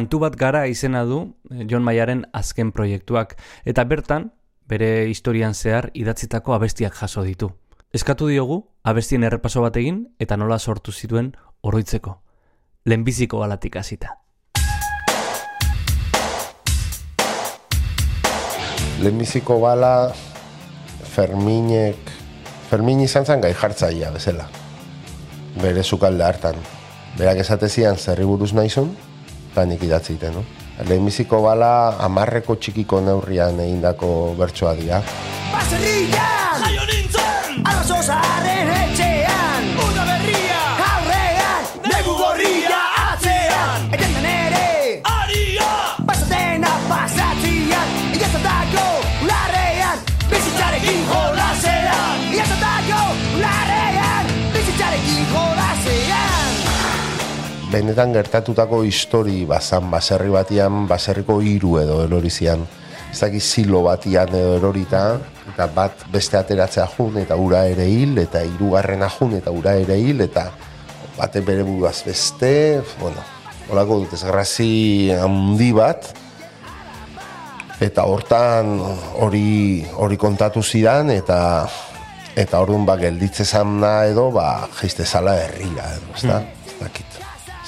Kantu 0.01 0.17
bat 0.17 0.33
gara 0.33 0.63
izena 0.65 1.03
du 1.05 1.35
eh, 1.53 1.67
John 1.69 1.83
Mayaren 1.85 2.23
azken 2.33 2.71
proiektuak, 2.73 3.35
eta 3.69 3.83
bertan, 3.85 4.31
bere 4.65 5.11
historian 5.11 5.53
zehar 5.53 5.91
idatzitako 5.93 6.55
abestiak 6.57 6.95
jaso 6.97 7.21
ditu. 7.21 7.51
Eskatu 7.93 8.31
diogu, 8.31 8.57
abestien 8.81 9.27
errepaso 9.29 9.61
bat 9.61 9.77
egin, 9.77 10.07
eta 10.17 10.39
nola 10.41 10.57
sortu 10.59 10.89
zituen 10.89 11.35
oroitzeko. 11.61 12.15
Lehenbiziko 12.89 13.43
galatik 13.43 13.77
hasita. 13.77 14.15
Lehenbiziko 19.05 19.61
bala 19.61 20.15
Ferminek 21.13 22.17
Fermin 22.73 23.05
izan 23.05 23.29
zen 23.29 23.45
gai 23.45 23.53
jartzaia 23.53 24.17
bezala 24.17 24.49
bere 25.61 25.85
sukalde 25.85 26.25
hartan 26.25 26.57
berak 27.21 27.45
esate 27.45 27.69
zian 27.69 28.01
zerri 28.01 28.25
buruz 28.25 28.55
naizun 28.57 28.95
eta 29.51 29.65
nik 29.67 29.83
idatzi 29.83 30.19
no? 30.35 30.45
Lehenbiziko 30.89 31.43
bala 31.45 31.97
amarreko 32.01 32.57
txikiko 32.57 33.01
neurrian 33.05 33.61
egindako 33.61 34.35
bertsoa 34.39 34.75
dira. 34.79 35.03
Baserrian! 35.53 36.63
Jaio 36.65 36.87
nintzen! 36.93 37.65
Arazo 37.67 38.01
benetan 57.71 58.11
gertatutako 58.11 58.83
histori 58.83 59.45
bazan 59.47 59.91
baserri 59.93 60.31
batian, 60.35 60.87
baserriko 60.91 61.39
hiru 61.39 61.77
edo 61.79 62.01
erori 62.03 62.31
zian. 62.31 62.65
Ez 63.11 63.19
dakit 63.23 63.43
silo 63.43 63.85
batian 63.87 64.31
edo 64.35 64.57
erorita, 64.59 65.03
eta 65.53 65.67
bat 65.75 66.03
beste 66.11 66.39
ateratzea 66.39 66.87
jun, 66.97 67.21
eta 67.23 67.39
ura 67.39 67.65
ere 67.71 67.87
hil, 67.87 68.19
eta 68.23 68.43
hirugarrena 68.47 69.11
jun, 69.15 69.37
eta 69.39 69.55
ura 69.55 69.77
ere 69.79 69.99
hil, 70.03 70.23
eta 70.27 70.49
bate 71.17 71.43
bere 71.47 71.63
buruaz 71.67 72.01
beste, 72.07 72.83
bueno, 72.99 73.23
holako 73.71 74.03
dut 74.03 74.19
ezgrazi 74.19 75.11
handi 75.15 75.71
bat, 75.75 76.11
eta 77.81 78.07
hortan 78.07 78.79
hori 79.23 79.85
hori 79.95 80.19
kontatu 80.19 80.63
zidan, 80.63 81.15
eta 81.15 81.41
eta 82.39 82.63
orduan 82.63 82.87
ba 82.87 82.95
gelditze 82.99 83.45
zamna 83.45 84.07
edo 84.07 84.31
ba 84.35 84.69
jaiste 84.81 85.07
zala 85.07 85.37
herrira? 85.43 85.91
Ez 86.15 86.27
dakit. 86.27 86.60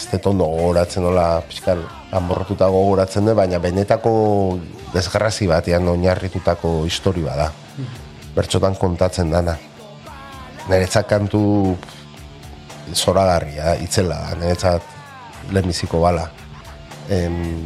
Ez 0.03 0.09
dut 0.11 0.25
ondo 0.33 0.49
gogoratzen 0.51 1.05
nola 1.07 1.27
pixkal 1.47 1.85
amorrotuta 2.19 2.67
gogoratzen 2.75 3.29
dut, 3.29 3.37
baina 3.39 3.61
benetako 3.63 4.13
desgrazi 4.91 5.47
batean 5.47 5.87
oinarritutako 5.93 6.81
histori 6.89 7.23
bada. 7.23 7.47
Bertxotan 8.35 8.75
kontatzen 8.81 9.31
dana. 9.31 9.55
Niretzat 10.67 11.07
kantu 11.07 11.43
zoragarria, 12.99 13.77
itzela 13.85 14.19
da, 14.25 14.37
niretzat 14.43 14.91
lehenbiziko 15.55 16.03
bala. 16.03 16.27
Em, 17.07 17.63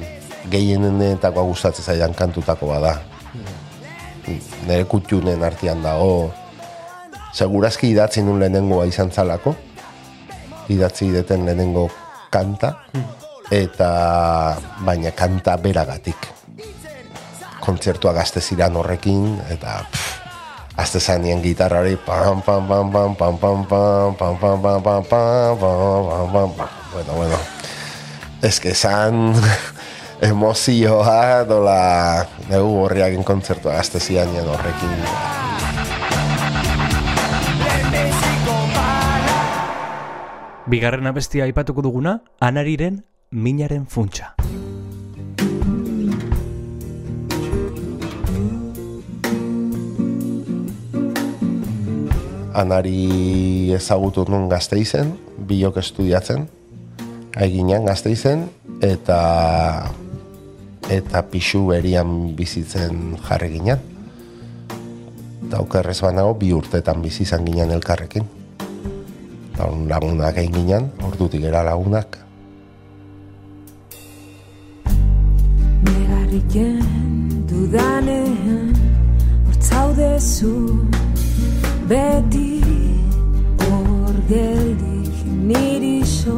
gehienetakoa 0.52 1.48
gustatzen 1.48 1.88
zaidan 1.88 2.14
kantutako 2.14 2.74
bada. 2.74 2.98
Nire 4.28 4.84
kutxunen 4.90 5.44
artean 5.46 5.80
dago, 5.80 6.32
segurazki 7.32 7.94
idatzi 7.94 8.26
nun 8.26 8.42
lehenengoa 8.44 8.84
izan 8.90 9.08
zalako, 9.08 9.54
idatzi 10.68 11.14
deten 11.14 11.46
lehenengo 11.48 11.88
kanta, 12.36 12.74
eta 13.50 13.90
baina 14.84 15.14
kanta 15.16 15.56
beragatik. 15.56 16.28
Kontzertua 17.64 18.12
gazte 18.14 18.44
ziran 18.44 18.76
horrekin, 18.76 19.40
eta 19.50 19.80
azte 20.76 21.00
zanien 21.00 21.40
gitarrari 21.40 21.96
pam 21.96 22.42
pam 22.44 22.68
pam 22.68 22.92
pam 22.92 23.16
pam 23.16 23.36
pam 23.40 23.64
pam 23.64 24.12
pam 24.16 24.36
pam 24.44 24.60
pam 24.60 24.82
pam 24.82 25.02
pam 25.04 25.04
pam 25.08 25.54
pam 25.56 26.28
pam 26.32 26.50
pam 26.52 26.68
bueno, 26.92 27.12
bueno 27.16 27.38
ez 28.42 28.60
que 28.60 28.74
zan 28.74 29.34
emozioa 30.20 31.44
dola 31.48 32.26
negu 32.48 32.84
horriakin 32.84 33.24
kontzertua 33.24 33.80
gazte 33.80 34.00
zianien 34.00 34.48
horrekin 34.48 35.45
Bigarren 40.66 41.06
abestia 41.06 41.44
aipatuko 41.46 41.82
duguna, 41.82 42.20
anariren 42.40 43.04
minaren 43.30 43.86
funtsa. 43.86 44.34
anari 52.56 53.72
ezagutu 53.76 54.24
nun 54.32 54.48
gazteizen, 54.48 55.12
biok 55.48 55.76
estudiatzen, 55.82 56.46
aiginan 57.36 57.84
gazteizen, 57.84 58.46
eta 58.80 59.18
eta 60.88 61.22
pixu 61.28 61.66
berian 61.68 62.32
bizitzen 62.38 63.18
jarri 63.28 63.52
ginen. 63.58 63.84
Eta 65.46 65.60
okerrez 65.60 66.00
banago, 66.00 66.32
bi 66.40 66.54
urtetan 66.56 67.04
bizi 67.04 67.26
izan 67.28 67.44
ginen 67.46 67.74
elkarrekin. 67.76 68.35
Eta 69.56 69.72
lagunak 69.88 70.36
egin 70.36 70.52
ginen, 70.52 70.86
ordutik 71.00 71.40
era 71.48 71.62
lagunak. 71.64 72.18
Negarriken 75.86 77.46
dudanean 77.48 78.76
Hortzaudezu 79.46 80.52
beti 81.88 82.60
Hor 83.64 84.20
geldik 84.28 85.24
niri 85.24 86.04
so 86.04 86.36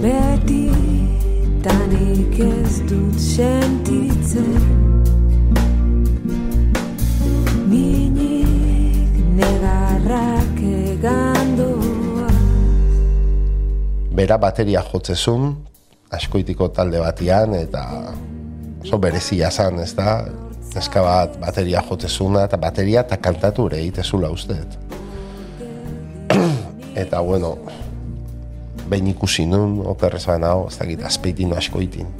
Beti 0.00 0.72
tanik 1.60 2.40
ez 2.48 2.80
dut 2.88 3.20
sentitzen 3.20 5.01
negarrak 10.02 10.58
egandoa 10.58 12.28
Bera 14.12 14.36
bateria 14.36 14.82
jotzezun, 14.82 15.54
askoitiko 16.12 16.68
talde 16.68 17.00
batian, 17.00 17.54
eta 17.54 18.12
oso 18.82 18.98
berezia 18.98 19.50
zan, 19.50 19.80
ez 19.80 19.94
da? 19.96 20.26
Neska 20.74 21.02
bat 21.02 21.38
bateria 21.40 21.80
jotzezuna, 21.88 22.44
eta 22.44 22.58
bateria 22.60 23.00
eta 23.06 23.16
kantatu 23.16 23.66
ere 23.70 23.78
egitezula 23.80 24.28
usteet. 24.28 24.76
eta 27.02 27.22
bueno, 27.24 27.56
behin 28.88 29.08
ikusi 29.14 29.46
nun, 29.46 29.80
okerrez 29.86 30.26
banao, 30.26 30.68
ez 30.68 30.76
dakit, 30.76 31.06
azpeitin 31.08 31.56
askoitin. 31.56 32.12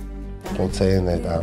Jotzen, 0.57 1.09
eta 1.13 1.43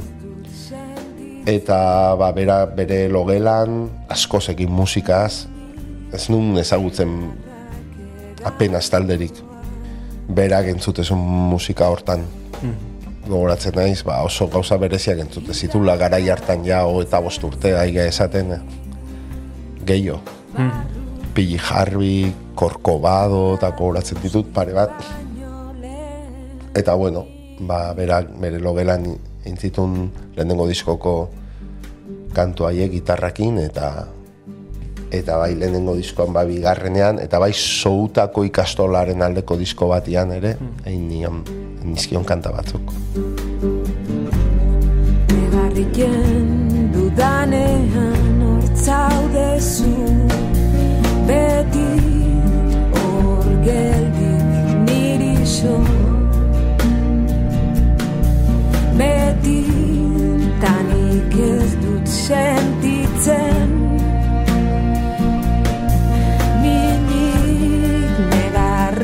eta 1.45 1.79
ba, 2.17 2.33
bera, 2.33 2.63
bere 2.65 3.07
logelan 3.09 3.85
askoz 4.09 4.47
egin 4.49 4.73
musikaz, 4.73 5.45
ez 6.13 6.29
nun 6.29 6.57
ezagutzen 6.57 7.13
apenas 8.45 8.89
talderik 8.89 9.43
berak 10.29 10.69
entzutezun 10.73 11.19
musika 11.19 11.89
hortan. 11.89 12.25
Gogoratzen 13.29 13.75
naiz, 13.77 14.01
ba, 14.05 14.21
oso 14.25 14.47
gauza 14.49 14.77
bereziak 14.81 15.19
entzute 15.21 15.53
zitula 15.53 15.95
garai 15.97 16.23
hartan 16.29 16.63
ja 16.65 16.83
o 16.85 17.01
eta 17.01 17.19
bost 17.21 17.43
urte 17.45 17.75
aiga 17.77 18.05
esaten 18.09 18.53
eh, 18.55 18.61
gehiago. 19.85 20.21
Pili 21.33 21.59
Harvey, 21.61 22.31
Korkobado, 22.57 23.55
eta 23.57 23.71
gogoratzen 23.77 24.21
ditut 24.23 24.49
pare 24.53 24.73
bat. 24.73 24.93
Eta 26.77 26.95
bueno, 26.95 27.25
ba, 27.59 27.93
berak 27.97 28.31
bere 28.41 28.61
logelan 28.61 29.11
intzitun 29.49 30.09
lehenengo 30.37 30.67
diskoko 30.69 31.13
kantu 32.33 32.69
haiek 32.69 32.91
gitarrakin 32.97 33.57
eta 33.63 34.07
eta 35.11 35.37
bai 35.41 35.55
lehenengo 35.57 35.95
diskoan 35.97 36.33
ba 36.33 36.43
bigarrenean 36.45 37.19
eta 37.19 37.39
bai 37.41 37.51
soutako 37.53 38.43
ikastolaren 38.45 39.21
aldeko 39.25 39.57
disko 39.57 39.89
batian 39.89 40.31
ere 40.35 40.55
egin 40.85 41.07
nion 41.09 41.41
nizkion 41.83 42.25
kanta 42.25 42.51
batzuk. 42.53 42.93
Negarriken 45.33 46.91
dudanean 46.93 48.43
hortzaudezu 48.45 49.95
Beti 51.29 51.89
hor 52.99 53.49
geldik 53.65 54.71
niri 54.85 55.35
so 55.45 55.75
Beti 58.99 59.61
tanik 60.61 61.37
ez 61.49 61.69
dut 61.81 62.17
sentitzen 62.19 63.88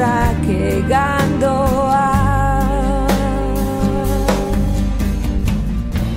negarrak 0.05 0.45
egandoa 0.45 2.07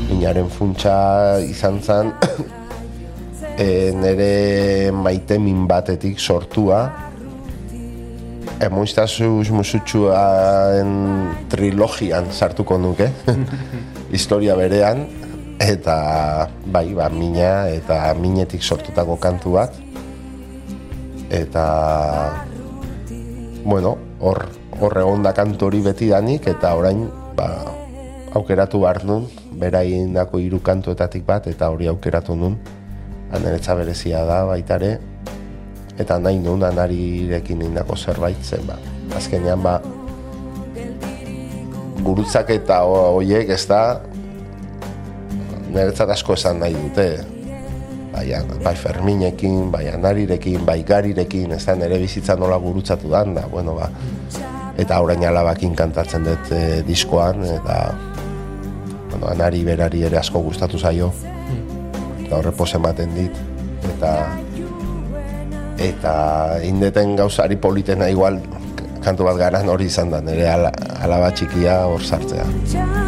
minaren 0.09 0.49
funtsa 0.53 1.39
izan 1.47 1.81
zen 1.81 2.13
e, 3.65 3.93
nere 3.97 4.91
maite 4.93 5.39
min 5.39 5.67
batetik 5.71 6.19
sortua. 6.21 6.89
Emoiztazuz 8.59 9.53
musutxuaren 9.55 10.91
trilogian 11.49 12.27
sartuko 12.35 12.75
nuke 12.83 13.07
historia 14.17 14.57
berean 14.59 15.07
eta 15.63 16.49
bai, 16.67 16.91
ba, 16.95 17.07
mina 17.09 17.69
eta 17.71 18.01
minetik 18.19 18.63
sortutako 18.63 19.17
kantu 19.23 19.55
bat. 19.55 19.79
Eta 21.31 21.65
bueno, 23.65 23.97
hor 24.21 24.49
hor 24.81 24.95
egon 24.99 25.23
da 25.23 25.33
kantu 25.35 25.67
hori 25.67 25.81
beti 25.83 26.09
danik 26.09 26.47
eta 26.47 26.75
orain 26.79 27.09
ba, 27.37 27.49
aukeratu 28.35 28.81
behar 28.85 29.03
nun 29.05 29.27
bera 29.59 29.83
egindako 29.83 30.39
hiru 30.39 30.61
kantuetatik 30.63 31.25
bat 31.27 31.47
eta 31.51 31.71
hori 31.71 31.89
aukeratu 31.91 32.37
nun 32.39 32.59
aneretza 33.35 33.75
berezia 33.75 34.23
da 34.25 34.45
baitare 34.47 34.99
eta 35.99 36.19
nahi 36.23 36.39
nun 36.39 36.63
anarirekin 36.63 37.63
indako 37.67 37.97
zerbait 37.97 38.39
zen 38.43 38.63
ba. 38.67 38.79
azkenean 39.17 39.63
ba 39.63 39.81
gurutzak 42.05 42.51
eta 42.55 42.85
ho- 42.87 43.19
hoiek 43.19 43.51
ez 43.51 43.67
da 43.67 44.01
niretzat 45.69 46.09
asko 46.15 46.33
esan 46.39 46.61
nahi 46.63 46.75
dute 46.77 47.09
bai, 48.27 48.59
bai 48.65 48.75
Ferminekin, 48.75 49.71
bai 49.71 49.89
Anarirekin, 49.93 50.65
bai 50.67 50.83
Garirekin, 50.83 51.53
ez 51.53 51.65
da 51.67 51.75
nire 51.77 51.99
bizitza 51.99 52.37
nola 52.37 52.59
gurutzatu 52.59 53.11
dan, 53.11 53.35
da, 53.35 53.47
bueno, 53.51 53.75
ba, 53.79 53.89
eta 54.79 55.01
orain 55.03 55.25
alabakin 55.25 55.75
kantatzen 55.79 56.27
dut 56.27 56.53
e, 56.53 56.83
diskoan, 56.87 57.45
eta 57.45 57.79
bueno, 59.11 59.27
Anari 59.31 59.65
berari 59.65 60.05
ere 60.07 60.19
asko 60.19 60.43
gustatu 60.43 60.79
zaio, 60.79 61.13
eta 62.25 62.39
horre 62.39 62.53
pos 62.53 62.73
ematen 62.75 63.15
dit, 63.17 63.43
eta 63.95 64.15
eta 65.79 66.15
indeten 66.67 67.15
gauzari 67.17 67.55
politena 67.57 68.09
igual 68.11 68.41
kantu 69.05 69.29
bat 69.29 69.39
garan 69.39 69.71
hori 69.71 69.87
izan 69.87 70.11
da, 70.11 70.21
nire 70.25 70.49
ala, 70.51 70.73
alaba 71.03 71.31
txikia 71.31 71.85
hor 71.87 72.03
sartzea. 72.03 73.08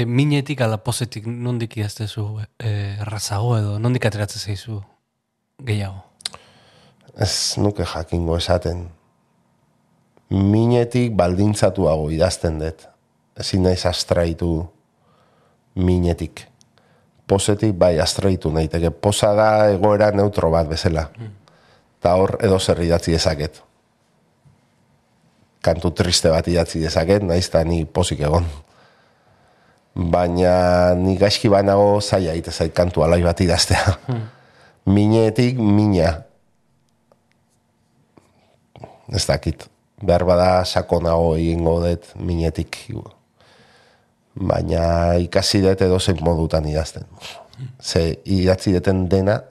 E, 0.00 0.04
minetik 0.06 0.60
ala 0.64 0.78
pozetik 0.80 1.26
nondik 1.28 1.76
idaztezu 1.76 2.24
e, 2.40 2.70
errazago 3.04 3.56
edo 3.58 3.72
nondik 3.82 4.06
ateratzen 4.08 4.40
zaizu 4.40 4.78
gehiago? 5.66 6.00
Ez 7.20 7.58
nuke 7.60 7.84
jakingo 7.84 8.38
esaten. 8.38 8.86
Minetik 10.30 11.12
baldintzatuago 11.18 12.08
idazten 12.14 12.60
dut. 12.62 12.86
Ezin 13.40 13.66
naiz 13.66 13.82
astraitu 13.90 14.52
minetik. 15.74 16.46
Pozetik 17.28 17.76
bai 17.76 17.98
astraitu 18.00 18.52
naiteke. 18.54 18.90
Poza 18.90 19.34
da 19.36 19.50
egoera 19.74 20.10
neutro 20.16 20.52
bat 20.54 20.70
bezala. 20.70 21.10
Eta 21.98 22.14
hor 22.16 22.38
edo 22.40 22.58
zer 22.58 22.80
idatzi 22.86 23.12
dezaket. 23.18 23.60
Kantu 25.60 25.92
triste 25.92 26.32
bat 26.32 26.46
idatzi 26.48 26.80
dezaket, 26.80 27.26
naiz 27.26 27.50
ni 27.66 27.84
pozik 27.84 28.24
egon. 28.24 28.48
Baina 29.94 30.94
ni 30.94 31.16
gaizki 31.18 31.50
banago 31.50 32.00
zaila 32.00 32.34
ite 32.38 32.52
zait 32.54 32.72
kantu 32.74 33.02
alai 33.02 33.22
bat 33.22 33.40
idaztea. 33.40 33.96
Minetik 34.86 35.58
mina 35.58 36.22
ez 39.10 39.26
dakit. 39.26 39.66
Behar 40.00 40.24
bada 40.24 40.64
sakonago 40.64 41.34
egingo 41.36 41.80
dut 41.84 42.06
minetik. 42.16 42.78
Baina 44.34 45.16
ikasi 45.20 45.60
dut 45.64 45.82
edo 45.82 45.98
zein 46.00 46.22
modutan 46.24 46.64
idazten. 46.70 47.04
Ze 47.82 48.20
idatzi 48.24 48.72
deten 48.72 49.08
dena, 49.08 49.42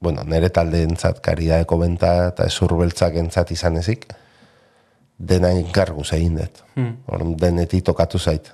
bueno, 0.00 0.22
nire 0.24 0.48
talde 0.48 0.80
entzat, 0.86 1.20
karidaeko 1.20 1.76
benta 1.82 2.28
eta 2.30 2.46
ezurbeltzak 2.48 3.18
entzat 3.20 3.50
izan 3.52 3.76
ezik, 3.76 4.06
dena 5.18 5.50
enkargu 5.52 6.06
egin 6.16 6.38
dut. 6.40 6.62
Orduan, 7.06 7.36
denetik 7.36 7.84
tokatu 7.84 8.18
zait. 8.18 8.48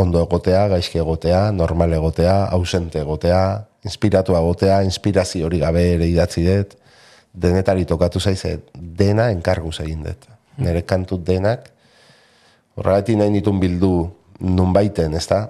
Ondo 0.00 0.22
egotea, 0.24 0.66
gaizki 0.72 1.00
egotea, 1.02 1.50
normal 1.52 1.92
egotea, 1.92 2.46
ausente 2.56 3.02
egotea, 3.02 3.42
inspiratu 3.84 4.36
egotea, 4.38 4.80
inspirazio 4.86 5.48
hori 5.48 5.60
gabe 5.60 5.82
ere 5.96 6.08
idatzi 6.08 6.44
dut, 6.46 6.76
denetari 7.32 7.84
tokatu 7.88 8.20
zaize, 8.20 8.56
dena 8.74 9.30
enkargu 9.34 9.72
egin 9.84 10.02
dut. 10.06 10.26
Nire 10.60 10.82
kantu 10.88 11.18
denak, 11.24 11.68
horregatik 12.76 13.18
nahi 13.20 13.34
nitun 13.36 13.60
bildu 13.60 13.92
nunbaiten, 14.40 15.14
ez 15.14 15.26
da? 15.28 15.44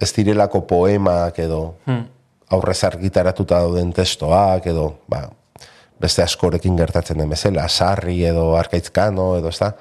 Ez 0.00 0.12
direlako 0.16 0.62
poemak 0.66 1.38
edo 1.42 1.60
aurrez 2.50 2.78
argitaratuta 2.84 3.60
dauden 3.62 3.92
testoak 3.94 4.66
edo, 4.70 4.86
ba, 5.10 5.26
beste 6.00 6.22
askorekin 6.24 6.78
gertatzen 6.78 7.18
den 7.20 7.30
bezala, 7.30 7.66
sarri 7.68 8.22
edo 8.24 8.54
arkaitzkano 8.58 9.34
edo, 9.38 9.52
ez 9.52 9.58
da? 9.60 9.72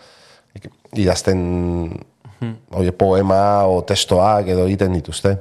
Idazten 0.97 1.39
oie, 2.71 2.91
poema 2.91 3.65
o 3.67 3.81
testoak 3.83 4.47
edo 4.47 4.65
egiten 4.67 4.93
dituzte. 4.93 5.35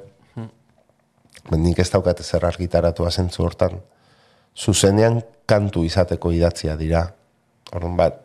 Nik 1.48 1.78
ez 1.80 1.88
daukat 1.90 2.20
zer 2.20 2.44
argitaratua 2.44 3.10
zentzu 3.10 3.44
hortan. 3.46 3.78
Zuzenean 4.58 5.22
kantu 5.48 5.84
izateko 5.86 6.32
idatzia 6.34 6.76
dira. 6.76 7.06
Orduan 7.72 7.96
bat, 7.96 8.20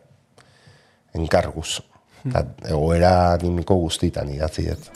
enkarguz. 1.15 1.79
Eta 2.23 2.43
egoera 2.71 3.13
animiko 3.33 3.75
guztitan 3.79 4.29
idatzi 4.31 4.67
dut. 4.69 4.91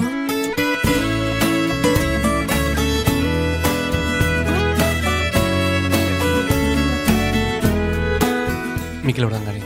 Mikel 9.07 9.23
Urangari, 9.23 9.61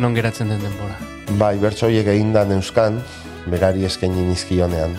non 0.00 0.14
geratzen 0.16 0.48
den 0.48 0.62
denbora. 0.64 0.94
Bai, 1.36 1.58
bertsoiek 1.60 2.06
egin 2.08 2.32
da 2.32 2.46
neuskan, 2.48 2.96
berari 3.46 3.84
eskaini 3.88 4.26
nizkionean. 4.28 4.96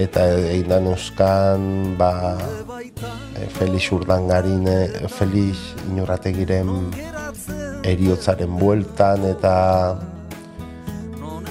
Eta 0.00 0.24
egin 0.38 0.70
da 0.70 0.78
neuskan, 0.80 1.96
ba, 1.98 2.38
e, 3.36 3.46
Felix 3.58 3.90
Urdangarin, 3.92 4.66
e, 4.68 5.08
Felix 5.12 5.58
Iñurrategiren 5.90 6.70
eriotzaren 7.84 8.56
bueltan, 8.58 9.26
eta 9.28 9.54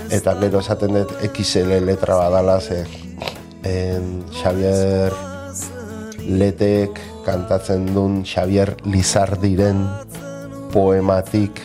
eta 0.10 0.34
gero 0.42 0.64
esaten 0.64 0.96
dut 0.98 1.14
XL 1.30 1.84
letra 1.86 2.18
badala, 2.18 2.60
ze 2.60 2.86
en, 3.64 4.24
Xavier 4.34 5.14
Letek 6.30 7.00
kantatzen 7.26 7.86
duen 7.94 8.24
Xavier 8.26 8.76
Lizardiren 8.86 9.84
poematik 10.74 11.62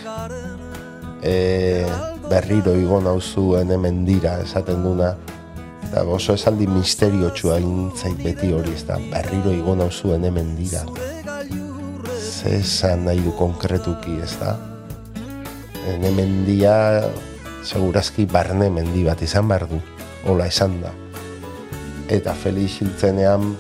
e, 1.23 1.85
berriro 2.31 2.75
igo 2.79 3.01
nauzuen 3.01 3.71
hemen 3.71 4.05
dira 4.07 4.39
esaten 4.43 4.83
duna. 4.85 5.15
Eta 5.85 6.05
oso 6.11 6.35
esaldi 6.35 6.67
misterio 6.67 7.31
txua 7.31 7.59
zait 7.95 8.19
beti 8.23 8.53
hori 8.53 8.73
ez 8.75 8.85
da 8.89 8.99
berriro 9.13 9.53
igo 9.53 9.77
nauzuen 9.77 10.25
hemen 10.25 10.57
dira. 10.57 10.85
Ze 12.19 12.59
esan 12.61 13.05
nahi 13.05 13.21
du 13.21 13.33
konkretuki 13.37 14.19
ez 14.23 14.35
da? 14.41 14.57
En 15.89 16.05
hemen 16.05 16.45
dia 16.47 17.05
segurazki 17.65 18.27
barne 18.27 18.71
mendi 18.71 19.05
bat 19.05 19.21
izan 19.23 19.49
behar 19.49 19.69
du 19.69 19.81
hola 20.25 20.47
esan 20.47 20.81
da. 20.83 20.93
Eta 22.09 22.35
Felix 22.37 22.81
hiltzenean 22.81 23.55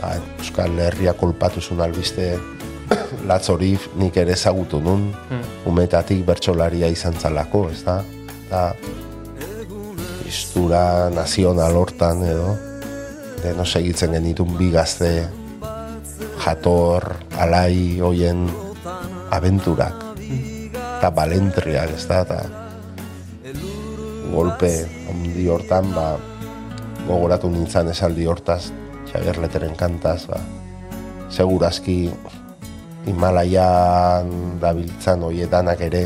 ba, 0.00 0.14
Euskal 0.38 0.76
Herria 0.78 1.14
kolpatu 1.16 1.60
zuen 1.60 1.80
albiste 1.84 2.36
latz 3.28 3.48
hori 3.52 3.74
nik 4.00 4.16
ere 4.16 4.32
ezagutu 4.36 4.80
nun, 4.80 5.08
umetatik 5.68 6.24
bertsolaria 6.26 6.88
izan 6.92 7.16
zalako, 7.18 7.68
ez 7.72 7.82
da? 7.84 7.98
Da, 8.48 8.62
istura 10.28 11.08
nazional 11.12 11.76
hortan 11.76 12.22
edo, 12.24 12.54
deno 13.42 13.64
segitzen 13.64 14.16
genitun 14.16 14.56
bi 14.58 14.70
gazte 14.72 15.12
jator, 16.44 17.10
alai, 17.36 18.00
hoien 18.00 18.46
abenturak, 19.34 20.04
eta 20.98 21.12
balentriak, 21.14 21.92
ez 21.96 22.06
da? 22.08 22.22
Ta, 22.28 22.40
golpe 24.32 24.72
ondi 25.12 25.48
hortan, 25.48 25.92
ba, 25.96 26.10
gogoratu 27.08 27.50
nintzen 27.52 27.92
esaldi 27.92 28.28
hortaz, 28.28 28.68
Xavier 29.08 29.38
Leteren 29.40 29.76
kantaz, 29.76 30.22
ba, 30.28 30.40
segurazki 31.32 32.06
Himalaian 33.08 34.60
dabiltzan 34.60 35.22
hoietanak 35.24 35.80
ere 35.88 36.02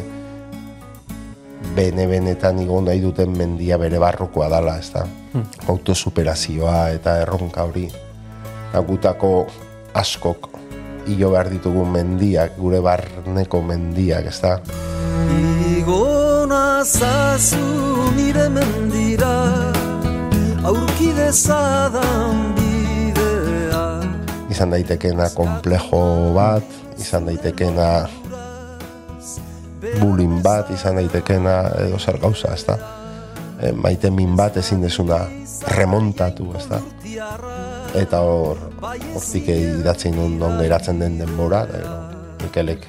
bene-benetan 1.75 2.61
igo 2.63 2.81
nahi 2.85 3.01
duten 3.03 3.35
mendia 3.35 3.79
bere 3.81 3.99
barrokoa 3.99 4.49
dala, 4.53 4.77
ez 4.79 4.93
da? 4.95 5.05
Autosuperazioa 5.73 6.93
eta 6.95 7.19
erronka 7.25 7.65
hori. 7.67 7.89
Agutako 8.77 9.33
askok 9.99 10.49
hilo 11.11 11.33
behar 11.35 11.51
ditugu 11.51 11.85
mendiak, 11.89 12.57
gure 12.61 12.81
barneko 12.85 13.63
mendiak, 13.67 14.31
ez 14.31 14.39
da? 14.45 14.57
Igona 15.77 16.85
zazu 16.85 18.11
nire 18.17 18.49
mendira 18.53 19.35
aurki 20.63 21.11
dezadan 21.17 22.53
bidea 22.55 22.62
Izan 24.53 24.75
daitekena 24.75 25.31
komplejo 25.33 26.03
bat, 26.37 26.67
izan 27.01 27.25
daitekena 27.31 27.89
bullying 30.01 30.43
bat, 30.45 30.71
izan 30.75 30.99
daitekena 31.01 31.55
edo 31.87 31.99
zer 31.99 32.19
gauza, 32.23 32.53
ez 32.55 32.65
da? 32.69 32.77
E, 33.63 33.73
maite 33.73 34.11
min 34.11 34.37
bat 34.37 34.57
ezin 34.61 34.83
desuna 34.85 35.23
remontatu, 35.77 36.51
ez 36.59 36.67
da? 36.71 36.81
Eta 37.99 38.23
hor, 38.27 38.61
hortik 38.83 39.49
idatzen 39.55 40.17
nun 40.17 40.39
non 40.41 40.59
geratzen 40.61 41.01
den 41.03 41.19
denbora, 41.21 41.65
eta 41.69 41.99
Mikelek 42.43 42.89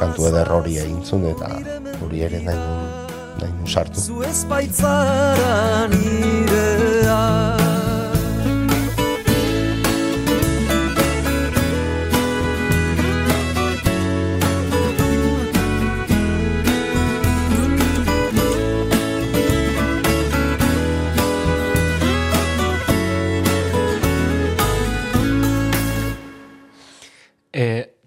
kantu 0.00 0.28
eder 0.30 0.48
hori 0.52 0.78
egin 0.82 1.02
zuen, 1.04 1.30
eta 1.32 1.48
hori 2.04 2.24
ere 2.28 2.40
nahi 2.44 2.58
nun, 2.60 3.12
nahi 3.42 3.52
nun 3.52 3.68
sartu. 3.68 4.00
Zu 4.00 4.22
ez 4.26 4.44
baitzara 4.50 5.54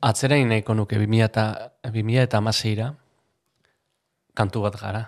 atzerain 0.09 0.47
nahiko 0.49 0.73
nuke 0.77 0.97
2000 0.99 1.25
eta, 1.25 1.45
2000 1.85 2.23
eta 2.27 2.37
amaseira, 2.41 2.91
kantu 4.37 4.61
bat 4.65 4.77
gara. 4.81 5.03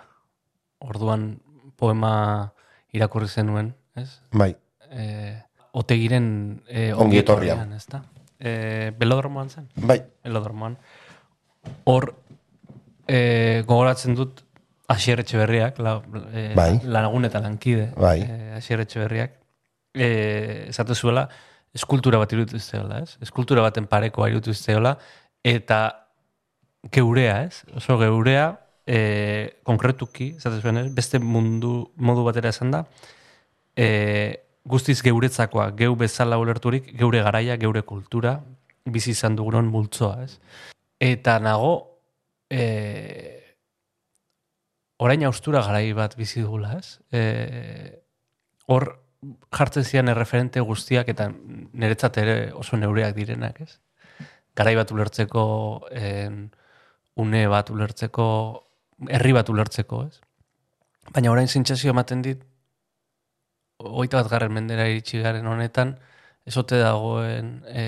Orduan 0.82 1.38
poema 1.78 2.52
irakurri 2.94 3.28
zenuen, 3.28 3.74
ez? 3.96 4.10
Bai, 4.32 4.54
E, 4.92 5.04
otegiren 5.72 6.24
e, 6.68 6.90
Ongi 6.92 7.16
etorria. 7.22 7.54
ongietorrian, 7.54 7.70
ez 7.72 7.86
da? 7.88 8.02
E, 8.36 8.90
belodromoan 8.98 9.48
zen? 9.48 9.70
bai, 9.88 10.02
Belodromoan. 10.22 10.74
Hor, 11.88 12.10
e, 13.08 13.62
gogoratzen 13.64 14.12
dut, 14.18 14.42
Asier 14.92 15.22
Etxeberriak, 15.22 15.78
la, 15.80 15.94
e, 16.34 16.42
Bai. 16.54 16.74
lagun 16.84 17.24
eta 17.24 17.40
lankide, 17.40 17.86
Bai. 17.96 18.18
e, 18.20 18.52
Asier 18.58 18.82
Etxeberriak, 18.84 19.38
e, 19.94 20.68
zuela, 20.92 21.30
eskultura 21.74 22.18
bat 22.20 22.32
irutu 22.32 22.60
zeola, 22.60 23.00
ez? 23.02 23.16
Eskultura 23.24 23.64
baten 23.64 23.86
parekoa 23.88 24.28
irutu 24.30 24.54
zeola, 24.54 24.96
eta 25.44 25.80
geurea, 26.92 27.42
ez? 27.44 27.62
Oso 27.76 27.98
geurea, 27.98 28.52
e, 28.86 29.58
konkretuki, 29.62 30.34
zuen, 30.38 30.82
ez? 30.84 30.88
Beste 30.94 31.18
mundu, 31.18 31.92
modu 31.96 32.24
batera 32.24 32.52
esan 32.52 32.70
da, 32.74 32.84
e, 33.76 34.42
guztiz 34.64 35.00
geuretzakoa, 35.02 35.70
geu 35.78 35.94
bezala 35.96 36.38
ulerturik, 36.38 36.92
geure 36.98 37.22
garaia, 37.22 37.56
geure 37.56 37.82
kultura, 37.82 38.40
bizi 38.84 39.12
izan 39.16 39.36
dugunon 39.36 39.70
multzoa, 39.70 40.22
ez? 40.24 40.38
Eta 41.02 41.38
nago, 41.42 41.72
e, 42.50 43.42
orain 45.02 45.24
austura 45.26 45.62
garai 45.66 45.92
bat 45.96 46.14
bizi 46.18 46.42
dugula, 46.42 46.76
ez? 46.78 46.98
E, 47.10 48.02
hor 48.70 49.01
jartzen 49.54 49.84
zian 49.84 50.10
erreferente 50.10 50.60
guztiak 50.66 51.08
eta 51.12 51.28
niretzat 51.30 52.18
ere 52.22 52.36
oso 52.58 52.76
neureak 52.76 53.14
direnak, 53.16 53.60
ez? 53.62 53.78
Garai 54.58 54.74
bat 54.76 54.90
ulertzeko, 54.92 55.44
en, 55.96 56.42
une 57.22 57.42
bat 57.48 57.70
ulertzeko, 57.70 58.26
herri 59.08 59.34
bat 59.36 59.48
ulertzeko, 59.52 60.02
ez? 60.08 60.18
Baina 61.12 61.32
orain 61.32 61.48
sentsazio 61.48 61.92
ematen 61.94 62.22
dit, 62.22 62.42
hogeita 63.82 64.20
bat 64.20 64.30
garren 64.30 64.52
mendera 64.54 64.86
iritsi 64.90 65.22
garen 65.22 65.46
honetan, 65.46 65.96
ezote 66.46 66.78
dagoen 66.82 67.54
e, 67.70 67.86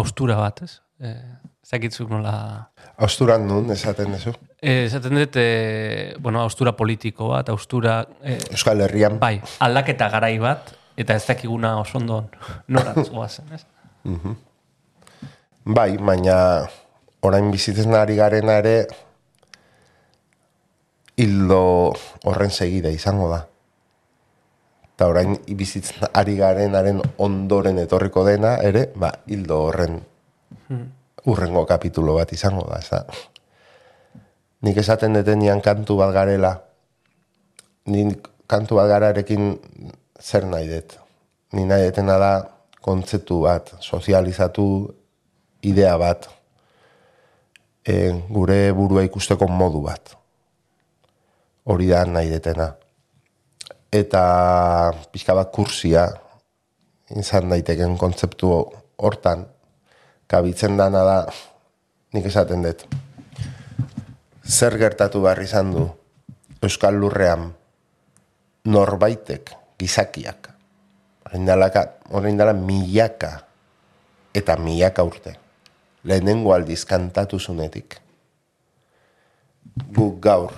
austura 0.00 0.36
bat, 0.40 0.64
ez? 0.64 0.83
E, 1.00 1.10
zakitzuk 1.66 2.10
nola... 2.10 2.34
austuran 3.02 3.46
nun, 3.48 3.70
esaten 3.74 4.14
duzu. 4.14 4.34
E, 4.60 4.84
esaten 4.86 5.18
dut, 5.18 5.36
e, 5.40 6.14
bueno, 6.22 6.42
austura 6.44 6.74
politiko 6.76 7.32
bat, 7.32 7.50
austura... 7.50 8.02
E, 8.22 8.38
Euskal 8.54 8.84
Herrian, 8.84 9.18
bai, 9.18 9.38
aldaketa 9.64 10.08
garai 10.12 10.36
bat, 10.42 10.74
eta 10.96 11.16
ez 11.18 11.24
dakiguna 11.26 11.74
oso 11.80 11.98
ondo 11.98 12.20
norantz 12.68 13.08
goazen, 13.14 13.50
ez? 13.56 13.64
bai, 15.64 15.96
baina 15.96 16.36
orain 17.24 17.50
bizitzen 17.50 17.96
ari 17.96 18.18
garena 18.20 18.58
ere 18.60 18.74
hildo 21.16 21.60
horren 22.28 22.52
segida 22.52 22.92
izango 22.92 23.30
da. 23.32 23.40
Eta 24.94 25.08
orain 25.10 25.38
bizitzen 25.58 26.04
ari 26.12 26.36
garenaren 26.38 27.00
ondoren 27.18 27.80
etorriko 27.82 28.26
dena 28.28 28.58
ere, 28.62 28.90
ba, 28.94 29.10
hildo 29.26 29.64
horren 29.66 30.02
urrengo 31.26 31.64
kapitulo 31.66 32.16
bat 32.18 32.32
izango 32.32 32.66
da, 32.68 32.78
ez 32.78 32.90
da. 32.90 33.04
Nik 34.64 34.78
esaten 34.80 35.16
detenian 35.16 35.60
kantu 35.64 35.96
bat 36.00 36.12
garela, 36.14 36.54
nik 37.86 38.28
kantu 38.48 38.80
bat 38.80 38.88
gararekin 38.88 39.54
zer 40.20 40.46
nahi 40.48 40.68
dut. 40.68 40.96
Ni 41.52 41.64
nahi 41.68 41.88
detena 41.88 42.18
da 42.18 42.32
kontzeptu 42.84 43.42
bat, 43.44 43.74
sozializatu 43.80 44.66
idea 45.64 45.96
bat, 46.00 46.28
e, 47.84 48.12
gure 48.28 48.72
burua 48.76 49.04
ikusteko 49.06 49.48
modu 49.48 49.84
bat. 49.84 50.16
Hori 51.64 51.88
da 51.88 52.04
nahi 52.04 52.32
detena. 52.32 52.74
Eta 53.94 54.24
pixka 55.12 55.36
bat 55.36 55.52
kursia 55.54 56.08
izan 57.14 57.48
daiteken 57.52 57.96
kontzeptu 58.00 58.50
hortan, 58.96 59.46
kabitzen 60.26 60.76
dana 60.76 61.04
da, 61.04 61.18
nik 62.14 62.26
esaten 62.26 62.62
dut, 62.64 62.84
zer 64.44 64.76
gertatu 64.78 65.22
behar 65.24 65.42
izan 65.42 65.72
du 65.74 65.84
Euskal 66.64 66.96
Lurrean 66.96 67.50
norbaitek, 68.64 69.50
gizakiak, 69.78 70.48
orain 71.26 71.44
dalaka- 71.44 72.00
orain 72.10 72.36
dela 72.36 72.52
milaka 72.52 73.44
eta 74.34 74.56
milaka 74.56 75.04
urte, 75.04 75.34
lehenengo 76.04 76.54
aldiz 76.54 76.84
kantatu 76.84 77.38
zunetik. 77.38 78.00
Guk 79.92 80.20
gaur, 80.20 80.52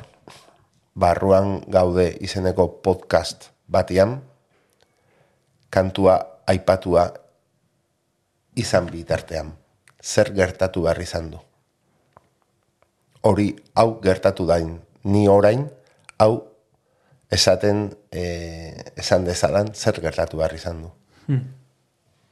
barruan 0.95 1.61
gaude 1.69 2.17
izeneko 2.21 2.69
podcast 2.83 3.51
batian, 3.69 4.21
kantua 5.71 6.41
aipatua 6.47 7.11
izan 8.57 8.89
bitartean. 8.91 9.53
Zer 10.03 10.33
gertatu 10.35 10.87
behar 10.87 11.01
izan 11.03 11.31
du. 11.33 11.41
Hori, 13.27 13.51
hau 13.75 13.99
gertatu 14.03 14.47
dain, 14.47 14.77
ni 15.05 15.27
orain, 15.29 15.67
hau 16.19 16.33
esaten, 17.31 17.89
eh, 18.13 18.93
esan 18.97 19.25
dezadan, 19.27 19.73
zer 19.75 20.01
gertatu 20.01 20.39
behar 20.39 20.55
izan 20.55 20.83
du. 20.85 20.91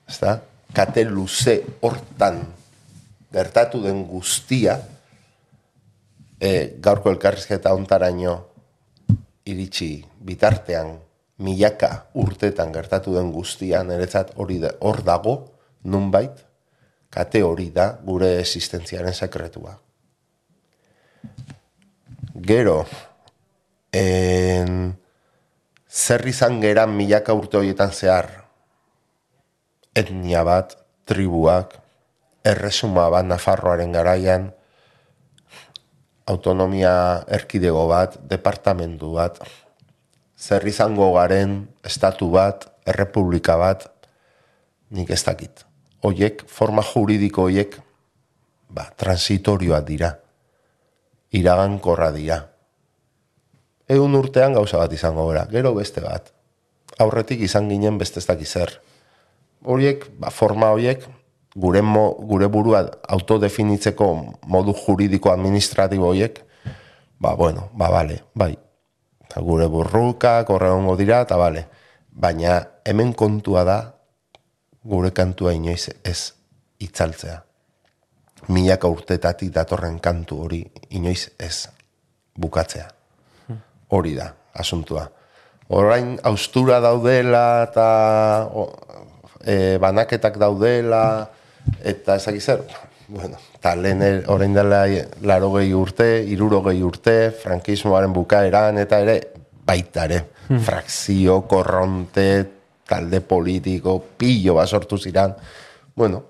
Ezta? 0.09 0.41
Kate 0.75 1.05
luze 1.05 1.61
hortan 1.83 2.41
gertatu 3.35 3.83
den 3.83 4.05
guztia, 4.07 4.79
e, 6.41 6.51
gaurko 6.83 7.11
elkarrizketa 7.14 7.72
ontaraino 7.75 8.35
iritsi 9.49 10.05
bitartean 10.25 10.95
milaka 11.45 11.91
urtetan 12.20 12.72
gertatu 12.72 13.14
den 13.16 13.33
guztia, 13.35 13.83
niretzat 13.87 14.35
hori 14.41 14.61
da, 14.62 14.75
hor 14.81 15.03
dago, 15.07 15.35
nunbait, 15.85 16.35
kate 17.14 17.43
hori 17.47 17.70
da 17.70 17.93
gure 18.05 18.39
existentziaren 18.41 19.14
sekretua. 19.14 19.76
Gero, 22.35 22.80
en, 23.95 24.97
zer 25.89 26.26
izan 26.26 26.59
geran 26.64 26.97
milaka 26.97 27.37
urte 27.39 27.61
horietan 27.61 27.93
zehar, 27.95 28.26
etnia 29.95 30.43
bat, 30.45 30.74
tribuak, 31.07 31.78
erresuma 32.45 33.07
bat 33.12 33.28
Nafarroaren 33.28 33.95
garaian, 33.95 34.51
autonomia 36.26 37.24
erkidego 37.39 37.87
bat, 37.89 38.16
departamentu 38.28 39.12
bat, 39.14 39.39
zer 40.37 40.66
izango 40.66 41.12
garen 41.14 41.61
estatu 41.85 42.30
bat, 42.35 42.66
errepublika 42.85 43.57
bat, 43.61 43.87
nik 44.91 45.11
ez 45.14 45.22
dakit. 45.24 45.64
Oiek, 46.05 46.42
forma 46.44 46.82
juridiko 46.84 47.46
oiek, 47.48 47.78
ba, 48.68 48.90
transitorioak 49.00 49.86
dira. 49.88 50.11
Iragankorra 51.34 52.11
dira. 52.12 52.42
Egun 53.88 54.16
urtean 54.18 54.52
gauza 54.57 54.80
bat 54.82 54.92
izango 54.92 55.26
gara, 55.30 55.46
gero 55.48 55.72
beste 55.76 56.05
bat. 56.05 56.28
Aurretik 57.00 57.40
izan 57.46 57.70
ginen 57.72 57.96
beste 57.98 58.20
ez 58.20 58.26
dakiz 58.28 58.50
zer. 58.52 58.74
Horiek, 59.64 60.05
ba, 60.20 60.28
forma 60.28 60.68
horiek, 60.76 61.07
gure, 61.57 61.80
mo, 61.80 62.11
gure 62.28 62.50
burua 62.52 62.84
autodefinitzeko 63.16 64.11
modu 64.52 64.76
juridiko 64.84 65.32
administratibo 65.32 66.12
horiek, 66.12 66.42
ba, 67.18 67.32
bueno, 67.34 67.70
ba, 67.72 67.88
bale, 67.88 68.20
bai. 68.34 68.52
Eta 69.24 69.40
gure 69.40 69.72
burrukak 69.72 70.52
horregongo 70.52 70.98
dira, 71.00 71.22
eta 71.24 71.40
bale. 71.40 71.64
Baina 72.12 72.61
hemen 72.84 73.16
kontua 73.16 73.64
da, 73.64 73.78
gure 74.85 75.11
kantua 75.11 75.53
inoiz 75.57 75.89
ez 76.05 76.32
itzaltzea. 76.85 77.41
Milaka 78.53 78.89
urtetatik 78.93 79.53
datorren 79.55 79.99
kantu 80.05 80.43
hori 80.45 80.61
inoiz 80.91 81.30
ez 81.41 81.68
bukatzea. 82.37 82.89
Hori 83.95 84.14
da, 84.16 84.28
asuntua. 84.53 85.07
Orain 85.72 86.18
austura 86.28 86.80
daudela 86.85 87.45
eta 87.64 87.87
o, 88.53 88.66
e, 89.41 89.78
banaketak 89.80 90.37
daudela 90.39 91.05
eta 91.80 92.18
ezak 92.20 92.37
bueno, 93.09 93.39
eta 93.57 93.74
lehen 93.76 94.24
orain 94.28 94.53
dela 94.53 94.85
laro 95.22 95.53
gehi 95.57 95.72
urte, 95.76 96.09
iruro 96.24 96.61
gehi 96.68 96.82
urte, 96.82 97.30
frankismoaren 97.43 98.12
bukaeran 98.12 98.78
eta 98.80 99.01
ere 99.01 99.16
baita 99.64 100.05
ere, 100.05 100.20
frakzio, 100.64 101.43
korronte, 101.49 102.28
talde 102.89 103.20
politiko, 103.20 103.99
pillo 104.18 104.55
bat 104.59 104.68
sortu 104.68 104.99
ziran, 104.99 105.35
bueno, 105.97 106.22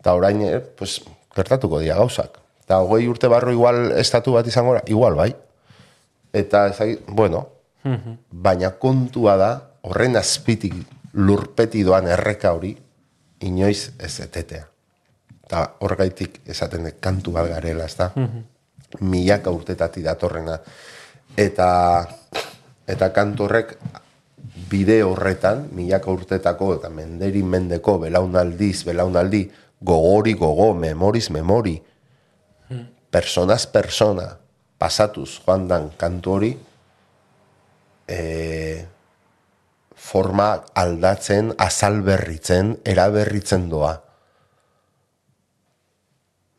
eta 0.00 0.14
orain, 0.14 0.40
eh, 0.42 0.60
pues, 0.60 1.02
gertatuko 1.34 1.80
dira 1.80 1.96
gauzak. 1.96 2.38
Eta 2.64 2.80
hogei 2.80 3.08
urte 3.08 3.28
barru 3.28 3.52
igual 3.52 3.92
estatu 4.00 4.32
bat 4.32 4.46
izango 4.46 4.78
igual 4.88 5.18
bai. 5.18 5.34
Eta 6.32 6.68
ezagik, 6.70 7.04
bueno, 7.08 7.48
baina 8.30 8.70
kontua 8.80 9.36
da, 9.36 9.50
horren 9.84 10.16
azpitik 10.16 10.74
lurpeti 11.12 11.84
doan 11.84 12.08
erreka 12.08 12.54
hori, 12.56 12.72
inoiz 13.44 13.92
ez 13.98 14.14
etetea. 14.24 14.64
Eta 15.44 15.64
horregaitik 15.84 16.40
esaten 16.48 16.88
kantu 17.00 17.34
bat 17.36 17.50
garela, 17.50 17.84
ez 17.84 17.96
da? 17.98 18.10
Milaka 19.00 19.52
urtetatik 19.52 20.04
datorrena. 20.06 20.56
Eta, 21.36 21.68
eta 22.88 23.10
kantu 23.12 23.44
horrek 23.44 23.76
bide 24.70 25.02
horretan, 25.02 25.68
milaka 25.72 26.10
urtetako 26.12 26.74
eta 26.78 26.90
menderi 26.90 27.42
mendeko 27.42 27.98
belaunaldiz, 28.02 28.84
belaunaldi, 28.86 29.44
gogori 29.84 30.34
gogo, 30.38 30.72
memoriz 30.74 31.28
memori, 31.30 31.76
personaz 33.10 33.66
persona, 33.70 34.26
pasatuz 34.78 35.40
joan 35.44 35.68
dan 35.68 35.90
kantu 36.00 36.32
hori, 36.38 36.52
e, 38.08 38.18
forma 39.94 40.48
aldatzen, 40.74 41.52
azalberritzen, 41.58 42.78
eraberritzen 42.84 43.68
doa. 43.70 43.94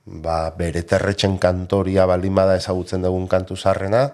Ba, 0.06 0.38
bere 0.58 0.86
terretxen 0.86 1.40
kantoria 1.42 2.06
baldin 2.06 2.38
bada 2.38 2.56
ezagutzen 2.60 3.06
dugun 3.06 3.28
kantu 3.28 3.58
zarrena, 3.58 4.06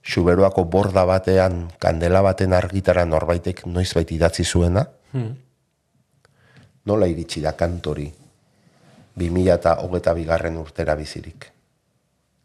Xuberoako 0.00 0.64
borda 0.64 1.04
batean, 1.04 1.68
kandela 1.78 2.22
baten 2.24 2.52
argitara 2.56 3.04
norbaitek 3.04 3.66
noizbait 3.66 4.10
idatzi 4.12 4.44
zuena, 4.44 4.86
Hmm. 5.12 5.34
nola 6.86 7.06
iritsi 7.06 7.40
da 7.42 7.52
kantori 7.58 8.12
2000 9.16 9.54
eta 9.54 9.74
hogeta 9.82 10.14
bigarren 10.14 10.56
urtera 10.56 10.94
bizirik. 10.94 11.50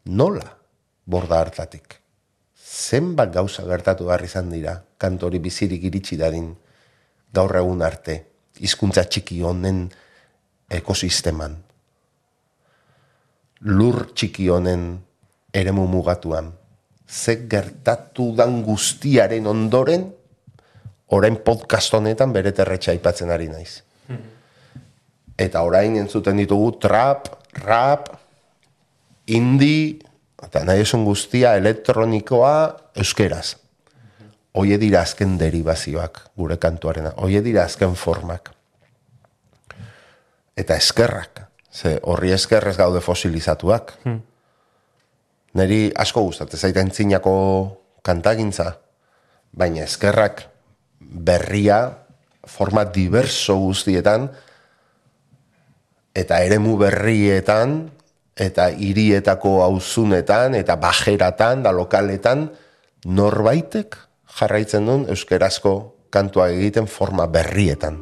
Nola 0.06 0.44
borda 1.06 1.38
hartatik? 1.38 2.00
Zenbat 2.56 3.32
gauza 3.32 3.62
gertatu 3.64 4.04
behar 4.04 4.24
izan 4.24 4.50
dira 4.50 4.82
kantori 4.98 5.38
bizirik 5.38 5.84
iritsi 5.84 6.16
dadin 6.16 6.56
gaur 7.32 7.56
egun 7.56 7.82
arte, 7.82 8.26
hizkuntza 8.58 9.04
txiki 9.04 9.40
honen 9.42 9.86
ekosisteman. 10.68 11.56
Lur 13.60 14.10
txiki 14.12 14.48
honen 14.48 14.98
eremu 15.54 15.86
mugatuan. 15.86 16.52
Ze 17.06 17.46
gertatu 17.48 18.32
dan 18.36 18.62
guztiaren 18.64 19.46
ondoren, 19.46 20.08
orain 21.14 21.36
podcast 21.36 21.94
honetan 21.94 22.32
bere 22.34 22.52
terretxa 22.52 22.90
aipatzen 22.92 23.30
ari 23.30 23.48
naiz. 23.48 23.82
Eta 25.38 25.62
orain 25.62 25.96
entzuten 26.00 26.40
ditugu 26.40 26.72
trap, 26.82 27.28
rap, 27.62 28.08
indie, 29.26 30.00
eta 30.42 30.64
nahi 30.64 30.82
esun 30.82 31.04
guztia 31.04 31.54
elektronikoa 31.60 32.56
euskeraz. 32.96 33.56
Oie 34.56 34.78
dira 34.80 35.02
azken 35.04 35.36
derivazioak 35.38 36.22
gure 36.36 36.56
kantuarena. 36.56 37.12
Oie 37.20 37.42
dira 37.44 37.66
azken 37.68 37.94
formak. 37.94 38.50
Eta 40.56 40.78
eskerrak. 40.80 41.42
Ze 41.70 41.98
horri 42.02 42.32
eskerrez 42.32 42.76
gaude 42.78 43.02
fosilizatuak. 43.04 43.92
Hmm. 44.04 44.22
Neri 45.54 45.92
asko 45.94 46.26
gustatzen 46.26 46.58
zaita 46.58 46.82
entzinako 46.82 47.36
kantagintza, 48.04 48.72
baina 49.52 49.84
eskerrak 49.86 50.42
berria 51.00 51.78
forma 52.46 52.84
diverso 52.84 53.56
guztietan 53.58 54.28
eta 56.16 56.40
eremu 56.44 56.76
berrietan 56.80 57.76
eta 58.36 58.68
hirietako 58.70 59.62
auzunetan 59.64 60.54
eta 60.58 60.76
bajeratan 60.80 61.64
da 61.64 61.72
lokaletan 61.72 62.50
norbaitek 63.06 63.96
jarraitzen 64.38 64.86
duen 64.86 65.06
euskerazko 65.12 65.74
kantua 66.10 66.50
egiten 66.52 66.86
forma 66.86 67.26
berrietan. 67.26 67.98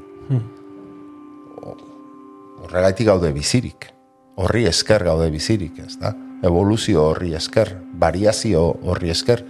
Horregaitik 2.65 3.07
gaude 3.07 3.31
bizirik. 3.35 3.91
Horri 4.41 4.65
esker 4.67 5.05
gaude 5.07 5.29
bizirik, 5.31 5.79
ez 5.85 5.95
da? 6.01 6.15
Evoluzio 6.45 7.03
horri 7.09 7.33
esker, 7.35 7.73
variazio 7.97 8.67
horri 8.85 9.11
esker, 9.15 9.45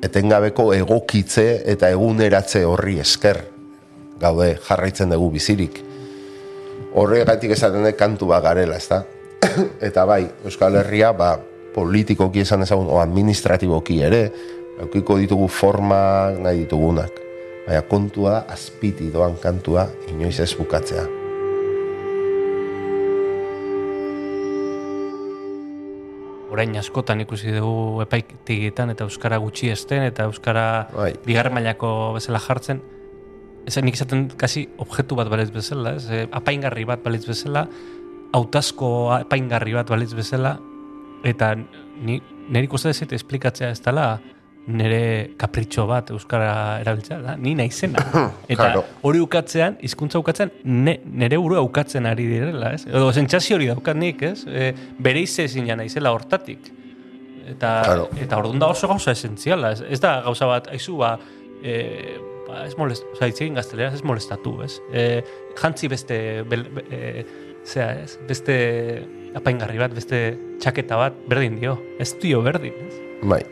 etengabeko 0.00 0.70
egokitze 0.72 1.46
eta 1.68 1.90
eguneratze 1.92 2.64
horri 2.64 2.98
esker 3.02 3.42
gaude 4.20 4.54
jarraitzen 4.68 5.12
dugu 5.12 5.30
bizirik. 5.36 5.80
Horregatik 6.96 7.54
esaten 7.56 7.84
dut 7.86 7.98
kantu 7.98 8.30
bat 8.30 8.44
garela, 8.44 8.76
ez 8.76 8.88
eta 9.88 10.04
bai, 10.04 10.24
Euskal 10.44 10.76
Herria, 10.80 11.12
ba, 11.16 11.34
politikoki 11.74 12.44
esan 12.44 12.66
ezagun, 12.66 12.90
o 12.90 13.00
administratiboki 13.00 14.00
ere, 14.04 14.24
eukiko 14.80 15.16
ditugu 15.20 15.48
forma 15.48 16.32
nahi 16.36 16.64
ditugunak. 16.64 17.16
Baina 17.66 17.84
kontua 17.88 18.44
azpiti 18.50 19.10
doan 19.12 19.38
kantua 19.40 19.88
inoiz 20.10 20.38
ez 20.40 20.52
bukatzea. 20.58 21.19
Orain 26.50 26.74
askotan 26.76 27.22
ikusi 27.22 27.52
dugu 27.54 28.02
epaitegietan 28.02 28.90
eta 28.90 29.06
euskara 29.06 29.38
gutxi 29.38 29.70
esten 29.70 30.02
eta 30.02 30.26
euskara 30.26 30.88
Bai. 30.94 31.12
bigarren 31.26 31.54
mailako 31.54 32.12
bezala 32.16 32.40
jartzen. 32.42 32.82
Ez 33.66 33.76
nik 33.84 33.94
izaten 33.94 34.26
kasi 34.40 34.66
objektu 34.82 35.14
bat 35.14 35.28
balitz 35.30 35.50
bezala, 35.54 35.94
ez? 35.94 36.08
E, 36.10 36.24
apaingarri 36.32 36.86
bat 36.88 37.04
balitz 37.04 37.26
bezala, 37.28 37.66
hautazko 38.34 39.12
apaingarri 39.14 39.76
bat 39.76 39.90
balitz 39.92 40.10
bezala, 40.16 40.56
eta 41.24 41.54
ni, 41.54 42.18
nire 42.48 42.66
ikusten 42.66 42.90
ez 42.90 43.20
esplikatzea 43.20 43.70
ez 43.70 43.80
dela 43.84 44.18
nire 44.76 45.30
kapritxo 45.40 45.86
bat 45.88 46.10
euskara 46.14 46.78
erabiltzea 46.82 47.18
da, 47.24 47.36
ni 47.36 47.54
naizena. 47.58 48.02
Eta 48.48 48.56
Claro. 48.70 48.84
hori 49.02 49.20
ukatzean, 49.24 49.76
hizkuntza 49.82 50.18
ukatzean, 50.22 50.50
ne, 50.64 50.98
nire 51.04 51.36
burua 51.40 51.60
ukatzen 51.66 52.06
ari 52.06 52.26
direla, 52.30 52.72
ez? 52.76 52.84
Edo 52.86 53.12
sentsazio 53.12 53.56
hori 53.58 53.66
daukat 53.72 53.96
nik, 53.96 54.22
ez? 54.22 54.44
E, 54.46 54.72
bere 54.98 55.20
izezina 55.26 55.76
naizela 55.76 56.12
hortatik. 56.16 56.70
Eta, 57.50 57.70
Claro. 57.84 58.08
eta 58.20 58.38
orduan 58.38 58.58
da 58.62 58.68
oso 58.70 58.86
gauza 58.88 59.10
esentziala, 59.16 59.72
ez, 59.74 59.80
ez 59.90 60.00
da 60.00 60.20
gauza 60.22 60.46
bat, 60.46 60.68
aizu, 60.70 60.96
ba, 61.00 61.16
e, 61.62 61.76
ba 62.46 62.64
ez 62.66 62.76
molest, 62.78 63.04
oza, 63.14 63.26
hitz 63.30 63.40
egin 63.42 63.54
gazteleraz 63.58 63.94
ez 63.98 64.02
molestatu, 64.06 64.56
ez? 64.62 64.76
E, 64.92 65.06
jantzi 65.58 65.88
beste, 65.90 66.18
bel, 66.48 66.66
be- 66.76 66.84
e, 66.90 67.24
zera, 67.66 67.94
ez? 68.04 68.18
Beste 68.28 68.54
apaingarri 69.34 69.78
bat, 69.82 69.92
beste 69.94 70.20
txaketa 70.62 70.96
bat, 71.00 71.18
berdin 71.30 71.58
dio, 71.60 71.76
ez 72.02 72.12
dio 72.22 72.40
berdin, 72.46 72.76
ez? 72.86 73.00
Bai. 73.22 73.42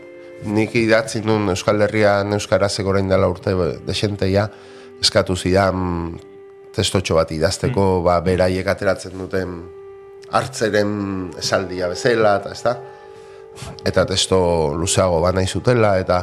Nik 0.46 0.74
idatzi 0.78 1.20
nun 1.26 1.48
Euskal 1.50 1.82
Herrian 1.82 2.32
Euskaraz 2.36 2.76
egorain 2.78 3.08
dela 3.10 3.26
urte 3.26 3.54
desenteia, 3.86 4.46
eskatu 5.02 5.34
zidan 5.36 6.12
testotxo 6.74 7.16
bat 7.18 7.32
idazteko, 7.34 8.04
ba, 8.06 8.20
beraiek 8.22 8.66
ateratzen 8.70 9.18
duten 9.18 9.56
hartzeren 10.30 10.92
esaldia 11.40 11.88
bezala, 11.90 12.36
eta 12.38 12.52
ez 12.54 12.62
da? 12.62 12.76
Eta 13.88 14.04
testo 14.06 14.38
luzeago 14.78 15.18
ba 15.24 15.32
nahi 15.34 15.48
zutela, 15.50 15.96
eta 15.98 16.22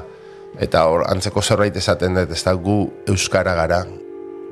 eta 0.64 0.86
hor 0.88 1.04
antzeko 1.10 1.42
zerbait 1.44 1.76
esaten 1.76 2.16
dut, 2.16 2.32
ez 2.32 2.44
da, 2.46 2.54
gu 2.56 2.78
Euskara 3.12 3.56
gara, 3.58 3.82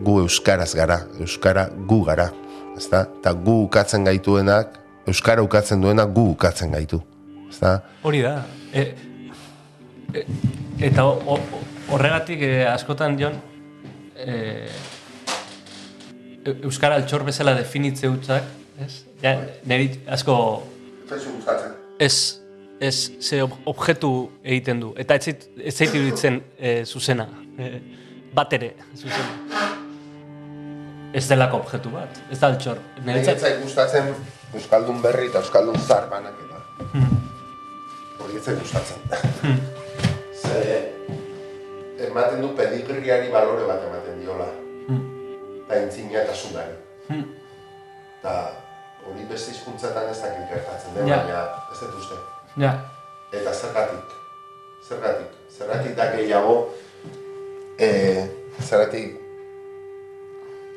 gu 0.03 0.20
Euskaraz 0.26 0.74
gara, 0.76 0.99
Euskara 1.24 1.70
gu 1.88 2.01
gara, 2.03 2.28
ez 2.76 2.89
da? 2.91 3.05
Eta 3.22 3.32
gu 3.32 3.61
ukatzen 3.70 4.03
gaituenak, 4.09 4.76
Euskara 5.07 5.43
ukatzen 5.45 5.82
duena 5.84 6.03
gu 6.03 6.30
ukatzen 6.34 6.76
gaitu, 6.76 6.99
ez 7.47 7.61
da? 7.64 7.78
Hori 8.03 8.24
da. 8.26 8.41
E, 8.74 9.12
e, 10.14 10.26
eta 10.88 11.03
ho- 11.05 11.22
ho- 11.26 11.61
horregatik 11.93 12.41
e, 12.41 12.51
askotan 12.68 13.18
jon 13.20 13.34
e, 14.16 14.70
e- 16.45 16.57
Euskara 16.64 16.95
altxor 16.99 17.24
bezala 17.24 17.53
definitze 17.55 18.07
hutzak, 18.11 18.43
ez? 18.84 19.03
Ja, 19.24 19.38
niri 19.66 19.89
asko 20.11 20.36
ez, 21.99 22.39
ez 22.80 22.95
ze 23.22 23.41
ob- 23.43 23.59
objektu 23.66 24.30
egiten 24.43 24.80
du. 24.82 24.93
Eta 24.97 25.16
ez 25.16 25.24
zait, 25.30 25.45
ez 25.64 25.76
zait 25.78 25.93
iruditzen 25.95 26.41
e, 26.59 26.84
zuzena. 26.86 27.28
E, 27.57 27.70
bat 28.36 28.53
ere, 28.57 28.74
zuzena. 28.97 29.70
Ez 31.14 31.28
delako 31.30 31.57
objektu 31.61 31.91
bat. 31.93 32.20
Ez 32.32 32.39
da 32.41 32.47
altxor. 32.49 32.80
Niretzat 33.05 33.05
Niretzat, 33.05 33.39
zait 33.45 33.61
gustatzen 33.61 34.09
Euskaldun 34.53 34.99
berri 35.01 35.28
eta 35.30 35.39
Euskaldun 35.45 35.78
zar 35.80 36.09
banaketa. 36.09 36.59
Hori 38.20 38.36
ez 38.38 38.43
zait 38.43 38.59
gustatzen. 38.59 39.61
Ze 40.53 42.07
ematen 42.07 42.41
du 42.41 42.49
pedigriari 42.57 43.29
balore 43.31 43.65
bat 43.67 43.81
ematen 43.87 44.19
diola. 44.21 44.47
Eta 45.65 45.79
entzinaetasunari. 45.79 46.75
Eta 48.19 48.33
hori 49.07 49.25
beste 49.29 49.51
hizkuntzatan 49.51 50.09
ez 50.11 50.19
dakit 50.21 50.49
gertatzen 50.51 50.93
den, 50.95 51.07
Ja. 51.07 51.17
baina 51.17 51.43
ez 51.73 51.79
dut 51.79 51.95
uste. 51.99 52.15
ja, 52.57 52.73
Eta 53.33 53.51
zergatik? 53.53 54.13
Zergatik? 54.87 55.27
Zergatik 55.57 55.95
da 55.97 56.05
gehiago 56.15 56.69
e, 57.79 57.89
zergatik 58.61 59.17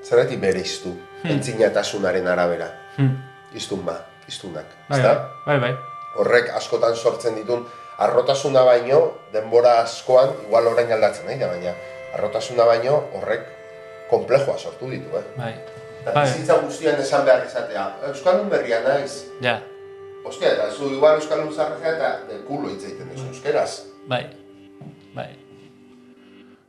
zergatik 0.05 0.41
bere 0.41 0.61
iztu 0.61 0.95
entzinaetasunaren 1.25 2.27
arabera. 2.27 2.69
Hmm. 2.97 3.17
Iztun 3.55 3.85
ba, 3.85 3.97
iztunak. 4.29 4.65
bai, 4.89 4.99
ezta? 4.99 5.15
bai, 5.47 5.59
bai, 5.59 5.61
bai. 5.61 5.75
Horrek 6.17 6.51
askotan 6.57 6.95
sortzen 6.97 7.35
ditun 7.35 7.67
arrotasuna 7.99 8.65
baino, 8.65 9.01
denbora 9.33 9.81
askoan, 9.83 10.35
igual 10.47 10.69
orain 10.73 10.91
aldatzen 10.93 11.27
nahi 11.29 11.39
da, 11.41 11.49
baina 11.53 11.73
arrotasuna 12.17 12.67
baino 12.69 12.99
horrek 13.17 13.47
komplejoa 14.11 14.59
sortu 14.59 14.91
ditu, 14.91 15.17
eh? 15.19 15.25
bai. 15.37 15.55
Bai. 16.07 16.23
bizitza 16.23 16.61
guztian 16.63 17.01
esan 17.03 17.25
behar 17.27 17.47
izatea, 17.47 17.87
Euskaldun 18.13 18.51
berria 18.53 18.79
naiz. 18.85 19.25
Ja, 19.43 19.59
Ostia, 20.27 20.53
eta 20.57 20.71
zu 20.75 20.91
igual 20.91 21.21
Euskaldun 21.21 21.53
zarrezea 21.55 21.95
eta 21.95 22.13
de 22.29 22.41
kulo 22.47 22.71
hitz 22.71 22.85
egiten 22.85 23.11
duzu 23.13 23.29
euskeraz. 23.31 23.71
bai, 24.11 24.25
bai. 25.15 25.29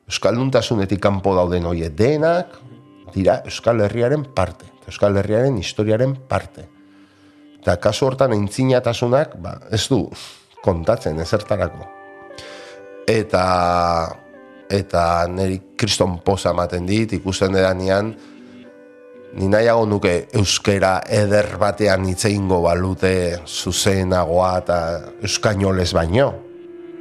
Euskalduntasunetik 0.07 1.01
kanpo 1.03 1.33
dauden 1.35 1.65
hoie 1.67 1.89
denak 1.89 2.53
dira 3.13 3.41
Euskal 3.45 3.81
Herriaren 3.83 4.23
parte, 4.35 4.69
Euskal 4.87 5.17
Herriaren 5.17 5.57
historiaren 5.57 6.15
parte. 6.29 6.67
Eta 7.59 7.75
kasu 7.83 8.07
hortan 8.07 8.31
aintzinatasunak, 8.31 9.35
ba, 9.43 9.57
ez 9.73 9.83
du 9.91 10.05
kontatzen 10.67 11.19
ezertarako. 11.23 11.87
Eta 13.07 13.43
eta 14.67 15.03
niri 15.31 15.61
kriston 15.79 16.17
poza 16.25 16.51
ematen 16.51 16.87
dit, 16.87 17.13
ikusten 17.15 17.55
edanean, 17.55 18.11
ni 19.37 19.47
nahiago 19.47 19.85
nuke 19.87 20.13
euskera 20.35 20.97
eder 21.07 21.53
batean 21.59 22.07
hitz 22.09 22.25
egingo 22.27 22.59
balute 22.65 23.13
zuzenagoa 23.45 24.51
eta 24.63 24.79
euskainolez 25.23 25.91
baino, 25.95 26.31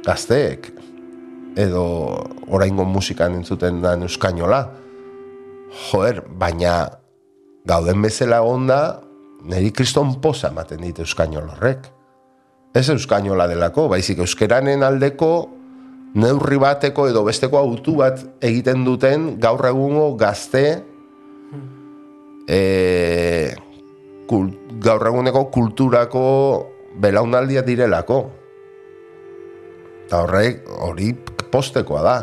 gazteek, 0.05 0.69
edo 1.57 1.83
oraingo 2.53 2.85
musikan 2.85 3.35
entzuten 3.39 3.81
den 3.83 4.07
euskainola. 4.07 4.61
Joer, 5.89 6.21
baina 6.39 6.77
gauden 7.67 8.01
bezala 8.05 8.41
onda, 8.45 8.79
niri 9.43 9.73
kriston 9.75 10.15
poza 10.21 10.53
ematen 10.53 10.83
dit 10.85 11.03
euskainol 11.03 11.49
horrek. 11.55 11.96
Ez 12.75 12.89
euskainola 12.89 13.47
delako, 13.47 13.87
baizik 13.89 14.19
euskeranen 14.23 14.83
aldeko 14.83 15.31
neurri 16.17 16.57
bateko 16.61 17.07
edo 17.11 17.23
besteko 17.27 17.59
autu 17.59 17.97
bat 17.99 18.21
egiten 18.43 18.83
duten 18.85 19.35
gaur 19.41 19.65
egungo 19.69 20.11
gazte 20.19 20.63
e, 22.47 22.61
kul, 24.29 24.49
gaur 24.83 25.07
eguneko 25.11 25.45
kulturako 25.53 26.25
belaunaldia 26.97 27.61
direlako. 27.65 28.19
Eta 30.07 30.23
horrek, 30.23 30.63
hori 30.87 31.11
postekoa 31.51 32.01
da. 32.05 32.17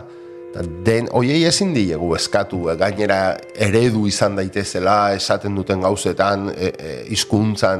Den, 0.87 1.09
oiei 1.19 1.43
ezin 1.49 1.73
diegu 1.75 2.13
eskatu, 2.17 2.69
e, 2.71 2.77
gainera 2.81 3.37
eredu 3.69 4.07
izan 4.09 4.39
daitezela, 4.39 5.15
esaten 5.15 5.57
duten 5.59 5.83
gauzetan, 5.85 6.49
e, 6.55 6.71
e, 6.79 6.93
eta, 7.11 7.75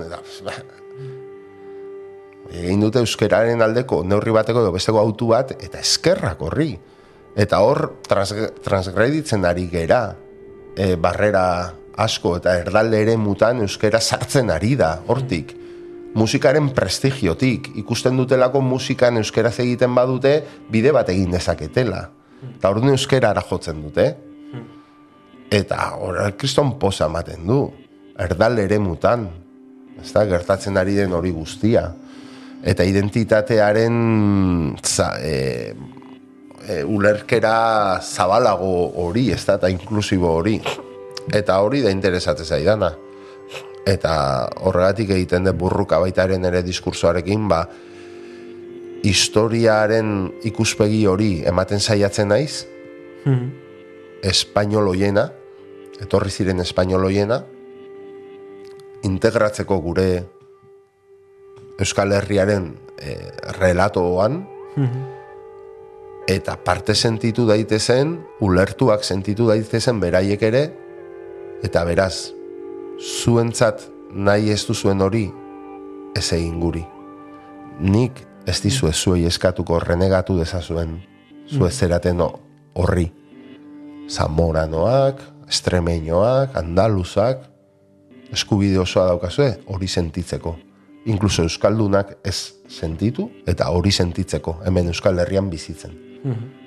egin 2.55 2.85
dute 2.85 3.03
euskeraren 3.03 3.63
aldeko 3.65 4.03
neurri 4.07 4.35
bateko 4.35 4.63
edo 4.63 4.73
besteko 4.75 5.01
autu 5.03 5.31
bat, 5.33 5.55
eta 5.59 5.81
eskerrak 5.83 6.43
horri. 6.43 6.73
Eta 7.35 7.61
hor 7.67 7.97
trans, 8.07 8.33
transgreditzen 8.63 9.45
ari 9.49 9.67
gera, 9.73 10.15
e, 10.77 10.95
barrera 10.95 11.47
asko 11.97 12.37
eta 12.39 12.57
erdalde 12.59 13.01
ere 13.03 13.17
mutan 13.19 13.63
euskera 13.65 14.01
sartzen 14.01 14.51
ari 14.55 14.75
da, 14.79 14.97
hortik. 15.07 15.55
Musikaren 16.15 16.69
prestigiotik, 16.75 17.73
ikusten 17.83 18.17
dutelako 18.19 18.61
musikan 18.63 19.19
euskaraz 19.19 19.57
egiten 19.65 19.95
badute, 19.95 20.37
bide 20.71 20.93
bat 20.95 21.09
egin 21.11 21.35
dezaketela. 21.35 22.05
Eta 22.53 22.71
hor 22.71 22.85
euskerara 22.93 23.43
jotzen 23.49 23.81
dute. 23.83 24.07
Eta 25.51 25.89
hor 25.99 26.21
kriston 26.39 26.77
posa 26.79 27.09
ematen 27.11 27.47
du. 27.47 27.65
Erdal 28.21 28.61
ere 28.63 28.79
mutan. 28.79 29.27
Ez 30.01 30.13
da, 30.13 30.25
gertatzen 30.27 30.79
ari 30.79 30.95
den 30.99 31.15
hori 31.15 31.33
guztia. 31.35 31.89
Eta 32.65 32.85
identitatearen 32.89 33.97
za, 34.81 35.11
e, 35.21 35.75
e, 36.67 36.83
ulerkera 36.85 38.01
zabalago 38.01 38.91
hori, 39.05 39.31
ez 39.35 39.43
da, 39.45 39.59
eta 39.59 39.69
inklusibo 39.69 40.31
hori. 40.39 40.57
Eta 41.33 41.59
hori 41.61 41.83
da 41.85 41.93
interesatzen 41.93 42.47
zaidana. 42.47 42.95
Eta 43.85 44.15
horregatik 44.65 45.13
egiten 45.13 45.45
dut 45.45 45.59
burruka 45.61 45.99
baitaren 46.01 46.45
ere 46.49 46.63
diskursoarekin, 46.65 47.49
ba, 47.49 47.67
historiaren 49.05 50.31
ikuspegi 50.49 51.05
hori 51.07 51.43
ematen 51.45 51.81
saiatzen 51.81 52.29
naiz, 52.33 52.65
Mhm. 53.25 53.51
espainol 54.23 54.89
hoiena, 54.89 55.31
etorri 56.01 56.31
ziren 56.31 56.61
espainol 56.61 57.05
hoiena, 57.05 57.45
integratzeko 59.05 59.79
gure 59.81 60.25
Euskal 61.81 62.13
Herriaren 62.13 62.75
e, 62.99 63.17
relatoan, 63.59 64.45
eta 66.27 66.57
parte 66.65 66.95
sentitu 66.95 67.47
daitezen, 67.47 68.19
ulertuak 68.41 69.05
sentitu 69.05 69.49
daitezen 69.51 70.01
beraiek 70.01 70.43
ere, 70.43 70.63
eta 71.67 71.85
beraz, 71.85 72.31
zuentzat 72.99 73.89
nahi 74.15 74.51
ez 74.55 74.63
duzuen 74.67 75.03
hori, 75.03 75.27
ez 76.17 76.27
egin 76.33 76.61
guri. 76.63 76.85
Nik 77.81 78.21
ez 78.47 78.61
dizue 78.63 78.93
zuei 78.93 79.25
eskatuko 79.27 79.81
renegatu 79.83 80.37
dezazuen, 80.39 81.01
zu 81.51 81.67
ez 81.67 81.75
zeraten 81.75 82.21
ho- 82.21 82.39
horri. 82.75 83.11
Zamoranoak, 84.09 85.21
estremeñoak, 85.49 86.57
andaluzak, 86.57 87.43
eskubide 88.33 88.79
osoa 88.79 89.07
daukazue 89.07 89.59
hori 89.67 89.89
sentitzeko. 89.89 90.57
Inkluso 91.05 91.43
Euskaldunak 91.45 92.17
ez 92.25 92.55
sentitu 92.69 93.29
eta 93.47 93.69
hori 93.71 93.93
sentitzeko 93.93 94.61
hemen 94.65 94.89
Euskal 94.89 95.19
Herrian 95.21 95.51
bizitzen. 95.53 95.93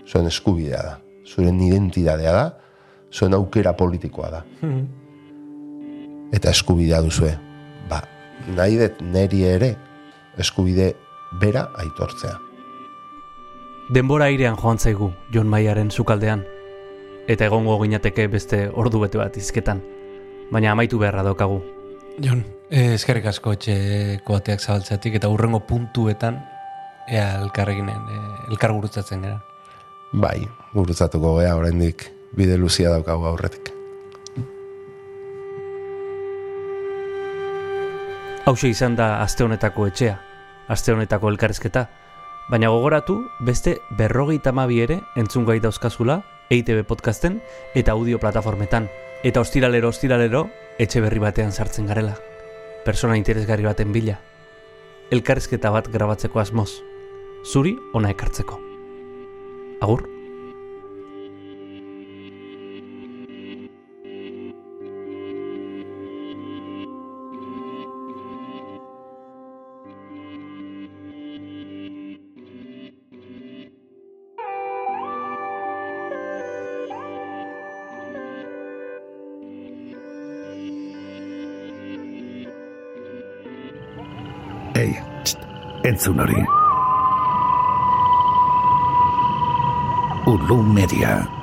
Zuen 0.06 0.28
eskubidea 0.30 0.82
da, 0.84 0.94
zuen 1.26 1.60
identidadea 1.62 2.34
da, 2.36 2.46
zuen 3.12 3.34
aukera 3.34 3.74
politikoa 3.74 4.30
da. 4.30 4.44
Eta 6.34 6.52
eskubidea 6.54 7.02
duzue. 7.02 7.34
Ba, 7.90 8.04
nahi 8.56 8.78
dut 8.78 9.02
neri 9.02 9.42
ere 9.48 9.72
eskubide 10.38 10.92
bera 11.42 11.70
aitortzea. 11.82 12.36
Denbora 13.90 14.28
airean 14.28 14.58
joan 14.60 14.78
zaigu 14.78 15.14
Jon 15.34 15.48
Maiaren 15.48 15.90
sukaldean, 15.92 16.44
eta 17.28 17.48
egongo 17.48 17.80
ginateke 17.82 18.28
beste 18.28 18.68
ordu 18.70 19.00
bete 19.00 19.18
bat 19.18 19.38
izketan, 19.40 19.82
baina 20.52 20.76
amaitu 20.76 21.00
beharra 21.00 21.24
daukagu. 21.24 21.62
Jon, 22.18 22.40
eh, 22.72 22.96
eskerrik 22.96 23.28
asko 23.30 23.52
etxeko 23.54 24.40
ateak 24.40 24.64
zabaltzatik 24.64 25.20
eta 25.20 25.30
urrengo 25.30 25.60
puntuetan 25.70 26.40
ea 27.14 27.28
elkarrekin 27.44 27.92
eh, 27.94 28.00
elkar 28.50 28.74
gurutzatzen 28.74 29.22
gara. 29.22 29.38
Bai, 30.14 30.40
gurutzatuko 30.74 31.36
gea 31.38 31.54
oraindik 31.60 32.08
bide 32.34 32.58
luzia 32.58 32.90
daukagu 32.90 33.30
aurretik. 33.30 33.70
Hauxe 38.48 38.72
izan 38.72 38.96
da 38.96 39.22
aste 39.22 39.44
honetako 39.44 39.86
etxea, 39.92 40.18
aste 40.74 40.96
honetako 40.96 41.30
elkarrizketa, 41.36 41.86
baina 42.50 42.72
gogoratu 42.74 43.20
beste 43.46 43.78
berrogeita 44.00 44.56
hamabi 44.56 44.80
ere 44.82 45.02
entzungai 45.20 45.60
dauzkazula 45.60 46.24
EITB 46.50 46.88
podcasten 46.88 47.42
eta 47.76 47.92
audio 47.92 48.18
plataformetan, 48.18 48.88
eta 49.24 49.44
ostiralero 49.44 49.92
ostiralero 49.94 50.48
etxe 50.78 51.02
berri 51.02 51.20
batean 51.20 51.52
sartzen 51.52 51.88
garela. 51.90 52.16
Persona 52.86 53.18
interesgarri 53.18 53.66
baten 53.66 53.94
bila. 53.94 54.20
Elkarrizketa 55.12 55.72
bat 55.74 55.90
grabatzeko 55.94 56.40
asmoz. 56.40 56.70
Zuri 57.46 57.74
ona 57.94 58.12
ekartzeko. 58.14 58.60
Agur? 59.82 60.17
Entzun 85.88 86.20
hori. 86.20 86.44
Ulu 90.28 90.60
Media. 90.64 91.37